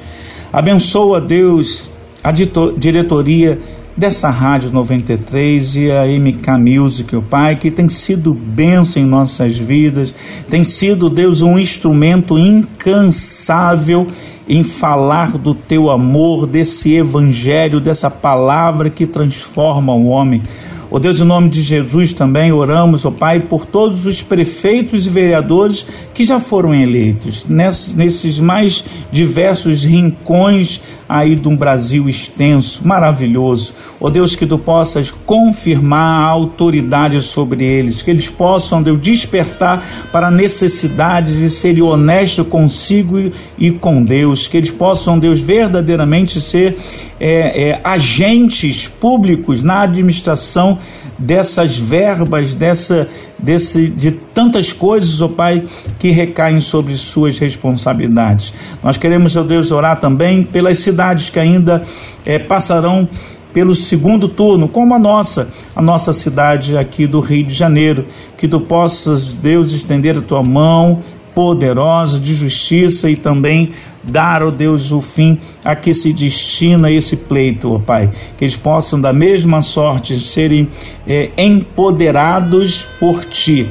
Abençoa, 0.53 1.21
Deus, 1.21 1.89
a 2.25 2.33
diretoria 2.33 3.61
dessa 3.97 4.29
Rádio 4.29 4.71
93 4.73 5.77
e 5.77 5.91
a 5.91 6.05
MK 6.05 6.51
Music, 6.59 7.17
o 7.17 7.23
Pai, 7.23 7.57
que 7.57 7.71
tem 7.71 7.89
sido 7.89 8.35
bênção 8.35 9.03
em 9.03 9.07
nossas 9.07 9.57
vidas, 9.57 10.15
tem 10.51 10.63
sido, 10.63 11.09
Deus, 11.09 11.41
um 11.41 11.59
instrumento 11.59 12.39
incansável 12.39 14.07
em 14.47 14.63
falar 14.63 15.39
do 15.39 15.55
teu 15.55 15.91
amor, 15.91 16.47
desse 16.47 16.95
evangelho, 16.95 17.81
dessa 17.81 18.11
palavra 18.11 18.91
que 18.91 19.07
transforma 19.07 19.95
o 19.95 20.07
homem. 20.07 20.43
Ó 20.89 20.97
oh 20.97 20.99
Deus, 21.01 21.21
em 21.21 21.25
nome 21.25 21.49
de 21.49 21.63
Jesus 21.63 22.13
também 22.13 22.53
oramos, 22.53 23.05
ó 23.05 23.09
oh 23.09 23.13
Pai, 23.13 23.41
por 23.41 23.67
todos 23.67 24.07
os 24.07 24.23
prefeitos 24.23 25.07
e 25.07 25.11
vereadores 25.11 25.85
que 26.15 26.23
já 26.23 26.39
foram 26.39 26.73
eleitos, 26.73 27.45
nesses 27.47 28.39
mais 28.39 28.85
diversos 29.11 29.85
rincões 29.85 30.81
aí 31.09 31.37
de 31.37 31.49
um 31.49 31.57
Brasil 31.57 32.09
extenso, 32.09 32.87
maravilhoso. 32.87 33.75
Ó 34.01 34.07
oh 34.07 34.11
Deus, 34.11 34.35
que 34.35 34.47
tu 34.47 34.59
possas 34.59 35.11
confirmar 35.11 36.23
a 36.23 36.27
autoridade 36.27 37.21
sobre 37.23 37.65
eles, 37.65 38.03
que 38.03 38.11
eles 38.11 38.29
possam, 38.29 38.83
Deus, 38.83 39.01
despertar 39.01 39.85
para 40.11 40.29
a 40.29 40.31
necessidade 40.31 41.39
de 41.39 41.49
serem 41.49 41.83
honestos 41.83 42.47
consigo 42.49 43.31
e 43.57 43.71
com 43.71 44.03
Deus, 44.03 44.49
que 44.49 44.57
eles 44.57 44.71
possam, 44.71 45.19
Deus, 45.19 45.41
verdadeiramente 45.41 46.41
ser 46.41 46.77
é, 47.19 47.71
é, 47.71 47.81
agentes 47.85 48.89
públicos 48.89 49.63
na 49.63 49.83
administração 49.83 50.79
dessas 51.19 51.79
verbas, 51.79 52.55
dessa, 52.55 53.09
desse, 53.39 53.89
de 53.89 54.11
tantas 54.11 54.73
coisas, 54.73 55.23
ó 55.23 55.27
oh 55.27 55.29
Pai, 55.31 55.65
que 55.99 56.11
recaem 56.11 56.61
sobre 56.61 56.95
suas 56.95 57.39
responsabilidades. 57.39 58.53
Nós 58.83 58.97
queremos, 58.97 59.35
ó 59.37 59.41
oh 59.41 59.45
Deus, 59.45 59.71
orar 59.71 59.99
também 59.99 60.43
pelas 60.43 60.79
cidades 60.79 60.96
que 61.33 61.39
ainda 61.39 61.83
é, 62.25 62.39
passarão 62.39 63.09
pelo 63.53 63.75
segundo 63.75 64.29
turno, 64.29 64.69
como 64.69 64.95
a 64.95 64.99
nossa, 64.99 65.49
a 65.75 65.81
nossa 65.81 66.13
cidade 66.13 66.77
aqui 66.77 67.07
do 67.07 67.21
Rio 67.21 67.45
de 67.45 67.55
Janeiro. 67.55 68.05
Que 68.37 68.47
tu 68.47 68.61
possas, 68.61 69.33
Deus, 69.33 69.73
estender 69.73 70.19
a 70.19 70.21
tua 70.21 70.43
mão 70.43 71.01
poderosa 71.35 72.19
de 72.19 72.35
justiça 72.35 73.11
e 73.11 73.17
também 73.17 73.73
dar, 74.03 74.43
ó 74.43 74.51
Deus, 74.51 74.93
o 74.93 75.01
fim 75.01 75.39
a 75.65 75.75
que 75.75 75.93
se 75.93 76.13
destina 76.13 76.91
esse 76.91 77.17
pleito, 77.17 77.75
ó 77.75 77.79
Pai. 77.79 78.11
Que 78.37 78.45
eles 78.45 78.57
possam, 78.57 79.01
da 79.01 79.13
mesma 79.13 79.63
sorte, 79.63 80.21
serem 80.21 80.69
é, 81.07 81.31
empoderados 81.37 82.87
por 83.01 83.25
Ti 83.25 83.67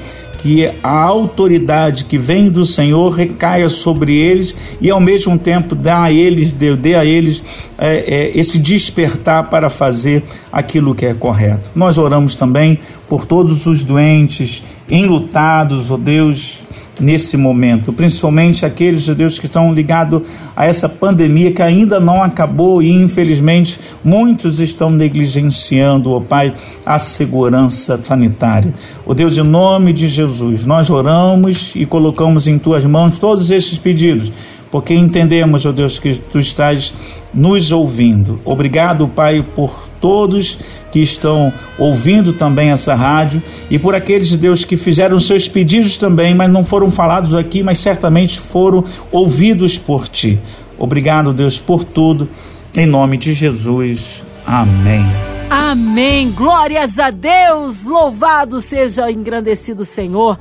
que 0.46 0.70
a 0.84 1.02
autoridade 1.02 2.04
que 2.06 2.20
vem 2.20 2.52
do 2.52 2.64
Senhor 2.64 3.10
recaia 3.10 3.68
sobre 3.68 4.16
eles 4.16 4.56
e 4.80 4.92
ao 4.92 5.00
mesmo 5.00 5.40
tempo 5.40 5.74
dá 5.74 6.04
a 6.04 6.12
eles, 6.12 6.54
dê, 6.54 6.76
dê 6.76 6.94
a 6.94 7.04
eles 7.04 7.42
é, 7.80 7.96
é, 7.98 8.40
esse 8.40 8.60
despertar 8.60 9.50
para 9.50 9.72
fazer 9.72 10.22
aquilo 10.52 10.94
que 10.94 11.04
é 11.04 11.16
correto. 11.16 11.72
Nós 11.74 11.98
oramos 11.98 12.36
também 12.36 12.78
por 13.10 13.26
todos 13.26 13.66
os 13.66 13.84
doentes, 13.84 14.62
enlutados, 14.88 15.90
ó 15.90 15.96
oh 15.96 15.98
Deus, 15.98 16.62
nesse 17.00 17.38
momento, 17.38 17.92
principalmente 17.92 18.66
aqueles 18.66 19.04
judeus 19.04 19.38
que 19.38 19.46
estão 19.46 19.74
ligados 19.74 20.22
a 20.56 20.66
essa 20.66 20.88
pandemia 20.88 21.52
que 21.52 21.62
ainda 21.62 22.00
não 22.00 22.22
acabou 22.24 22.82
e 22.82 22.92
infelizmente 22.92 23.80
muitos 24.04 24.60
estão 24.60 24.90
negligenciando, 24.90 26.12
ó 26.12 26.20
Pai, 26.20 26.54
a 26.86 26.98
segurança 26.98 28.00
sanitária. 28.02 28.74
Ó 29.06 29.14
Deus, 29.14 29.38
em 29.38 29.44
nome 29.44 29.94
de 29.94 30.08
Jesus, 30.08 30.66
nós 30.66 30.90
oramos 30.90 31.74
e 31.76 31.86
colocamos 31.86 32.48
em 32.48 32.58
tuas 32.58 32.86
mãos 32.86 33.20
todos 33.20 33.52
esses 33.52 33.78
pedidos 33.78 34.32
porque 34.72 34.94
entendemos, 34.94 35.66
ó 35.66 35.70
oh 35.70 35.72
Deus, 35.72 35.98
que 35.98 36.16
tu 36.16 36.38
estás 36.38 36.94
nos 37.34 37.72
ouvindo. 37.72 38.42
Obrigado, 38.44 39.08
Pai, 39.08 39.42
por 39.56 39.85
todos 40.06 40.60
que 40.92 41.00
estão 41.00 41.52
ouvindo 41.80 42.32
também 42.32 42.70
essa 42.70 42.94
rádio 42.94 43.42
e 43.72 43.80
por 43.80 43.96
aqueles, 43.96 44.32
Deus, 44.36 44.64
que 44.64 44.78
fizeram 44.78 45.20
seus 45.20 45.48
pedidos 45.48 45.98
também, 45.98 46.36
mas 46.36 46.48
não 46.48 46.64
foram 46.64 46.92
falados 46.92 47.34
aqui, 47.34 47.64
mas 47.64 47.80
certamente 47.80 48.40
foram 48.40 48.84
ouvidos 49.12 49.80
por 49.80 50.08
ti. 50.08 50.38
Obrigado, 50.78 51.34
Deus, 51.34 51.58
por 51.58 51.84
tudo. 51.84 52.30
Em 52.78 52.86
nome 52.86 53.18
de 53.18 53.34
Jesus. 53.34 54.24
Amém. 54.46 55.04
Amém. 55.50 56.30
Glórias 56.30 57.00
a 57.00 57.10
Deus. 57.10 57.84
Louvado 57.86 58.62
seja 58.62 59.08
o 59.08 59.10
engrandecido 59.10 59.84
Senhor. 59.84 60.38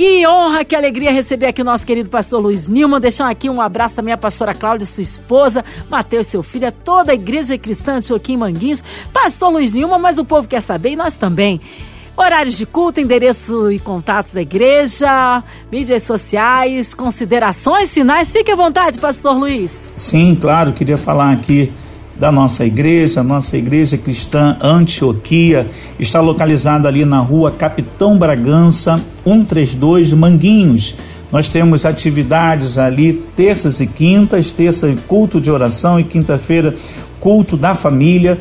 Que 0.00 0.26
honra, 0.26 0.64
que 0.64 0.74
alegria 0.74 1.12
receber 1.12 1.44
aqui 1.44 1.60
o 1.60 1.64
nosso 1.64 1.86
querido 1.86 2.08
pastor 2.08 2.40
Luiz 2.40 2.68
Nilman. 2.68 2.98
Deixar 2.98 3.28
aqui 3.28 3.50
um 3.50 3.60
abraço 3.60 3.96
também 3.96 4.14
à 4.14 4.16
pastora 4.16 4.54
Cláudia, 4.54 4.86
sua 4.86 5.02
esposa, 5.02 5.62
Mateus, 5.90 6.26
seu 6.26 6.42
filho, 6.42 6.68
a 6.68 6.72
toda 6.72 7.12
a 7.12 7.14
igreja 7.14 7.58
cristã 7.58 8.00
de 8.00 8.08
Joaquim 8.08 8.38
Manguinhos. 8.38 8.82
Pastor 9.12 9.52
Luiz 9.52 9.74
Nilman, 9.74 9.98
mas 9.98 10.16
o 10.16 10.24
povo 10.24 10.48
quer 10.48 10.62
saber 10.62 10.92
e 10.92 10.96
nós 10.96 11.16
também. 11.16 11.60
Horários 12.16 12.56
de 12.56 12.64
culto, 12.64 12.98
endereço 12.98 13.70
e 13.70 13.78
contatos 13.78 14.32
da 14.32 14.40
igreja, 14.40 15.44
mídias 15.70 16.02
sociais, 16.04 16.94
considerações 16.94 17.92
finais. 17.92 18.32
Fique 18.32 18.50
à 18.50 18.56
vontade, 18.56 18.98
pastor 18.98 19.36
Luiz. 19.36 19.90
Sim, 19.94 20.34
claro, 20.34 20.72
queria 20.72 20.96
falar 20.96 21.30
aqui 21.30 21.70
da 22.20 22.30
nossa 22.30 22.66
igreja, 22.66 23.22
nossa 23.22 23.56
igreja 23.56 23.96
cristã 23.96 24.54
Antioquia, 24.60 25.66
está 25.98 26.20
localizada 26.20 26.86
ali 26.86 27.02
na 27.06 27.18
rua 27.18 27.50
Capitão 27.50 28.18
Bragança, 28.18 29.00
132 29.24 30.12
Manguinhos. 30.12 30.96
Nós 31.32 31.48
temos 31.48 31.86
atividades 31.86 32.76
ali 32.76 33.14
terças 33.34 33.80
e 33.80 33.86
quintas, 33.86 34.52
terça 34.52 34.94
culto 35.08 35.40
de 35.40 35.50
oração 35.50 35.98
e 35.98 36.04
quinta-feira 36.04 36.74
culto 37.18 37.56
da 37.56 37.72
família, 37.72 38.38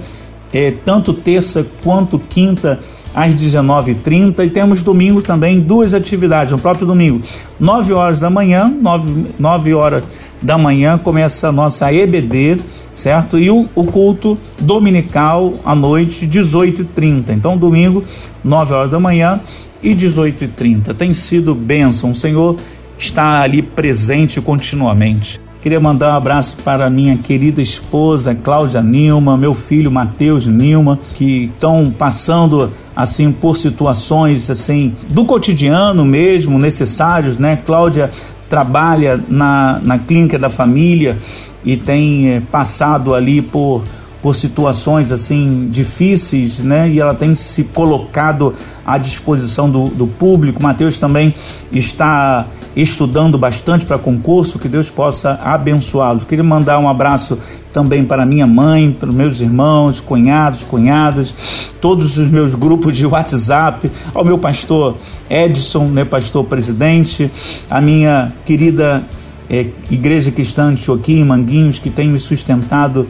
é, 0.52 0.72
tanto 0.84 1.14
terça 1.14 1.66
quanto 1.82 2.20
quinta 2.20 2.80
às 3.16 3.34
19h30 3.34 4.46
e 4.46 4.50
temos 4.50 4.84
domingo 4.84 5.22
também 5.22 5.62
duas 5.62 5.94
atividades, 5.94 6.52
no 6.52 6.60
próprio 6.60 6.86
domingo, 6.86 7.22
9 7.58 7.94
horas 7.94 8.20
da 8.20 8.30
manhã, 8.30 8.70
9, 8.82 9.28
9 9.40 9.74
horas 9.74 10.04
da 10.42 10.58
manhã 10.58 10.98
começa 10.98 11.50
a 11.50 11.52
nossa 11.52 11.92
EBD, 11.94 12.60
certo? 12.94 13.38
E 13.38 13.50
o, 13.50 13.68
o 13.76 13.84
culto 13.84 14.38
dominical 14.60 15.56
à 15.66 15.76
noite, 15.76 16.28
18h30. 16.28 17.30
Então, 17.32 17.58
domingo, 17.58 18.04
9 18.44 18.74
horas 18.74 18.90
da 18.90 19.00
manhã 19.00 19.40
e 19.82 19.96
18h30. 19.96 20.94
Tem 20.96 21.14
sido 21.14 21.54
bênção. 21.56 22.12
O 22.12 22.16
Senhor 22.16 22.58
está 22.98 23.42
ali 23.42 23.62
presente 23.62 24.42
continuamente. 24.42 25.40
Queria 25.62 25.80
mandar 25.80 26.14
um 26.14 26.18
abraço 26.18 26.56
para 26.64 26.90
minha 26.90 27.18
querida 27.18 27.62
esposa 27.62 28.34
Cláudia 28.34 28.82
Nilma, 28.82 29.36
meu 29.36 29.54
filho 29.54 29.92
Matheus 29.92 30.48
Nilma, 30.48 30.98
que 31.16 31.52
estão 31.54 31.92
passando 31.92 32.72
assim 32.96 33.30
por 33.30 33.58
situações 33.58 34.50
assim 34.50 34.96
do 35.10 35.26
cotidiano 35.26 36.06
mesmo, 36.06 36.58
necessários, 36.58 37.38
né? 37.38 37.60
Cláudia 37.66 38.10
trabalha 38.50 39.24
na, 39.30 39.80
na 39.84 40.00
clínica 40.00 40.40
da 40.40 40.50
família 40.50 41.18
e 41.64 41.78
tem 41.78 42.30
é, 42.30 42.42
passado 42.42 43.14
ali 43.14 43.42
por, 43.42 43.84
por 44.22 44.36
situações 44.36 45.12
assim 45.12 45.68
difíceis, 45.70 46.60
né? 46.60 46.90
E 46.90 47.00
ela 47.00 47.14
tem 47.14 47.36
se 47.36 47.66
colocado 47.66 48.54
à 48.86 48.98
disposição 48.98 49.70
do, 49.70 49.88
do 49.88 50.08
público. 50.08 50.62
Mateus 50.62 51.00
também 51.00 51.36
está 51.72 52.48
estudando 52.82 53.38
bastante 53.38 53.86
para 53.86 53.98
concurso, 53.98 54.60
que 54.60 54.68
Deus 54.68 54.90
possa 54.90 55.40
abençoá-los. 55.44 56.24
Queria 56.24 56.44
mandar 56.44 56.80
um 56.80 56.88
abraço 56.88 57.38
também 57.74 58.06
para 58.06 58.26
minha 58.26 58.48
mãe, 58.48 58.92
para 58.92 59.12
meus 59.12 59.42
irmãos, 59.42 60.02
cunhados, 60.02 60.64
cunhadas, 60.64 61.34
todos 61.82 62.18
os 62.18 62.30
meus 62.30 62.56
grupos 62.56 62.96
de 62.96 63.06
WhatsApp, 63.06 63.92
ao 64.14 64.24
meu 64.24 64.38
pastor 64.38 64.98
Edson, 65.30 65.88
meu 65.88 66.06
pastor 66.06 66.44
presidente, 66.46 67.30
a 67.70 67.82
minha 67.82 68.34
querida 68.46 69.04
é, 69.50 69.66
Igreja 69.90 70.32
Cristã 70.32 70.74
de 70.74 70.82
Choquim, 70.82 71.24
Manguinhos, 71.24 71.80
que 71.80 71.90
tem 71.90 72.08
me 72.08 72.20
sustentado 72.20 73.08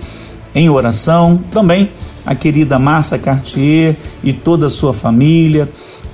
em 0.56 0.70
oração. 0.70 1.40
Também 1.52 1.90
a 2.26 2.36
querida 2.36 2.80
Márcia 2.80 3.18
Cartier 3.18 3.96
e 4.24 4.32
toda 4.32 4.68
a 4.68 4.70
sua 4.70 4.94
família, 4.94 5.70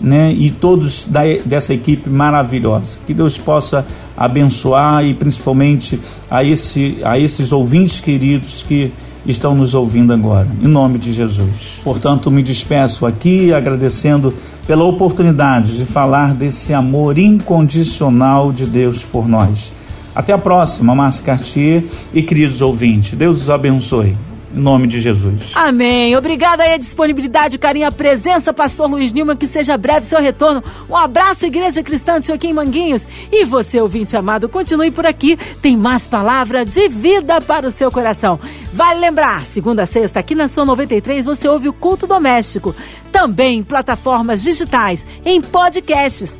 né? 0.06 0.32
E 0.32 0.52
todos 0.52 1.08
da, 1.08 1.22
dessa 1.44 1.74
equipe 1.74 2.12
maravilhosa. 2.12 3.00
Que 3.08 3.14
Deus 3.14 3.40
possa 3.40 3.84
abençoar 4.16 5.04
e 5.04 5.16
principalmente 5.16 6.00
a, 6.30 6.44
esse, 6.44 7.00
a 7.04 7.18
esses 7.18 7.52
ouvintes 7.52 8.00
queridos 8.00 8.62
que 8.62 8.94
estão 9.26 9.56
nos 9.56 9.74
ouvindo 9.74 10.14
agora, 10.14 10.48
em 10.62 10.68
nome 10.68 11.00
de 11.00 11.12
Jesus. 11.12 11.82
Portanto, 11.84 12.30
me 12.30 12.44
despeço 12.44 13.08
aqui 13.08 13.52
agradecendo 13.52 14.32
pela 14.68 14.84
oportunidade 14.84 15.76
de 15.76 15.86
falar 15.86 16.36
desse 16.36 16.72
amor 16.72 17.18
incondicional 17.18 18.54
de 18.54 18.68
Deus 18.68 19.04
por 19.04 19.28
nós. 19.28 19.74
Até 20.14 20.34
a 20.34 20.38
próxima, 20.38 20.94
Márcia 20.94 21.24
Cartier 21.24 21.84
e 22.14 22.22
queridos 22.22 22.62
ouvintes. 22.62 23.18
Deus 23.18 23.42
os 23.42 23.50
abençoe. 23.50 24.16
Nome 24.56 24.88
de 24.88 25.02
Jesus. 25.02 25.52
Amém. 25.54 26.16
Obrigada 26.16 26.64
aí 26.64 26.74
a 26.74 26.78
disponibilidade, 26.78 27.58
carinho, 27.58 27.88
a 27.88 27.92
presença, 27.92 28.54
pastor 28.54 28.90
Luiz 28.90 29.12
Nilman, 29.12 29.36
que 29.36 29.46
seja 29.46 29.78
breve 29.78 30.06
seu 30.06 30.22
retorno. 30.22 30.64
Um 30.90 30.96
abraço, 30.96 31.46
Igreja 31.46 31.84
Cristã 31.84 32.20
de 32.20 32.28
Joaquim 32.28 32.54
Manguinhos. 32.54 33.06
E 33.32 33.44
você, 33.44 33.82
ouvinte 33.82 34.16
amado, 34.16 34.48
continue 34.48 34.92
por 34.92 35.06
aqui. 35.06 35.38
Tem 35.62 35.76
mais 35.76 36.08
palavra 36.08 36.66
de 36.66 36.88
vida 36.88 37.42
para 37.42 37.68
o 37.68 37.72
seu 37.72 37.92
coração. 37.92 38.40
Vale 38.72 39.02
lembrar, 39.02 39.46
segunda 39.46 39.84
a 39.84 39.86
sexta, 39.86 40.22
aqui 40.22 40.34
na 40.34 40.48
sua 40.48 40.64
93, 40.64 41.26
você 41.26 41.48
ouve 41.50 41.68
o 41.68 41.74
culto 41.74 42.08
doméstico. 42.08 42.74
Também 43.12 43.60
em 43.60 43.64
plataformas 43.64 44.42
digitais, 44.42 45.06
em 45.26 45.42
podcasts. 45.42 46.40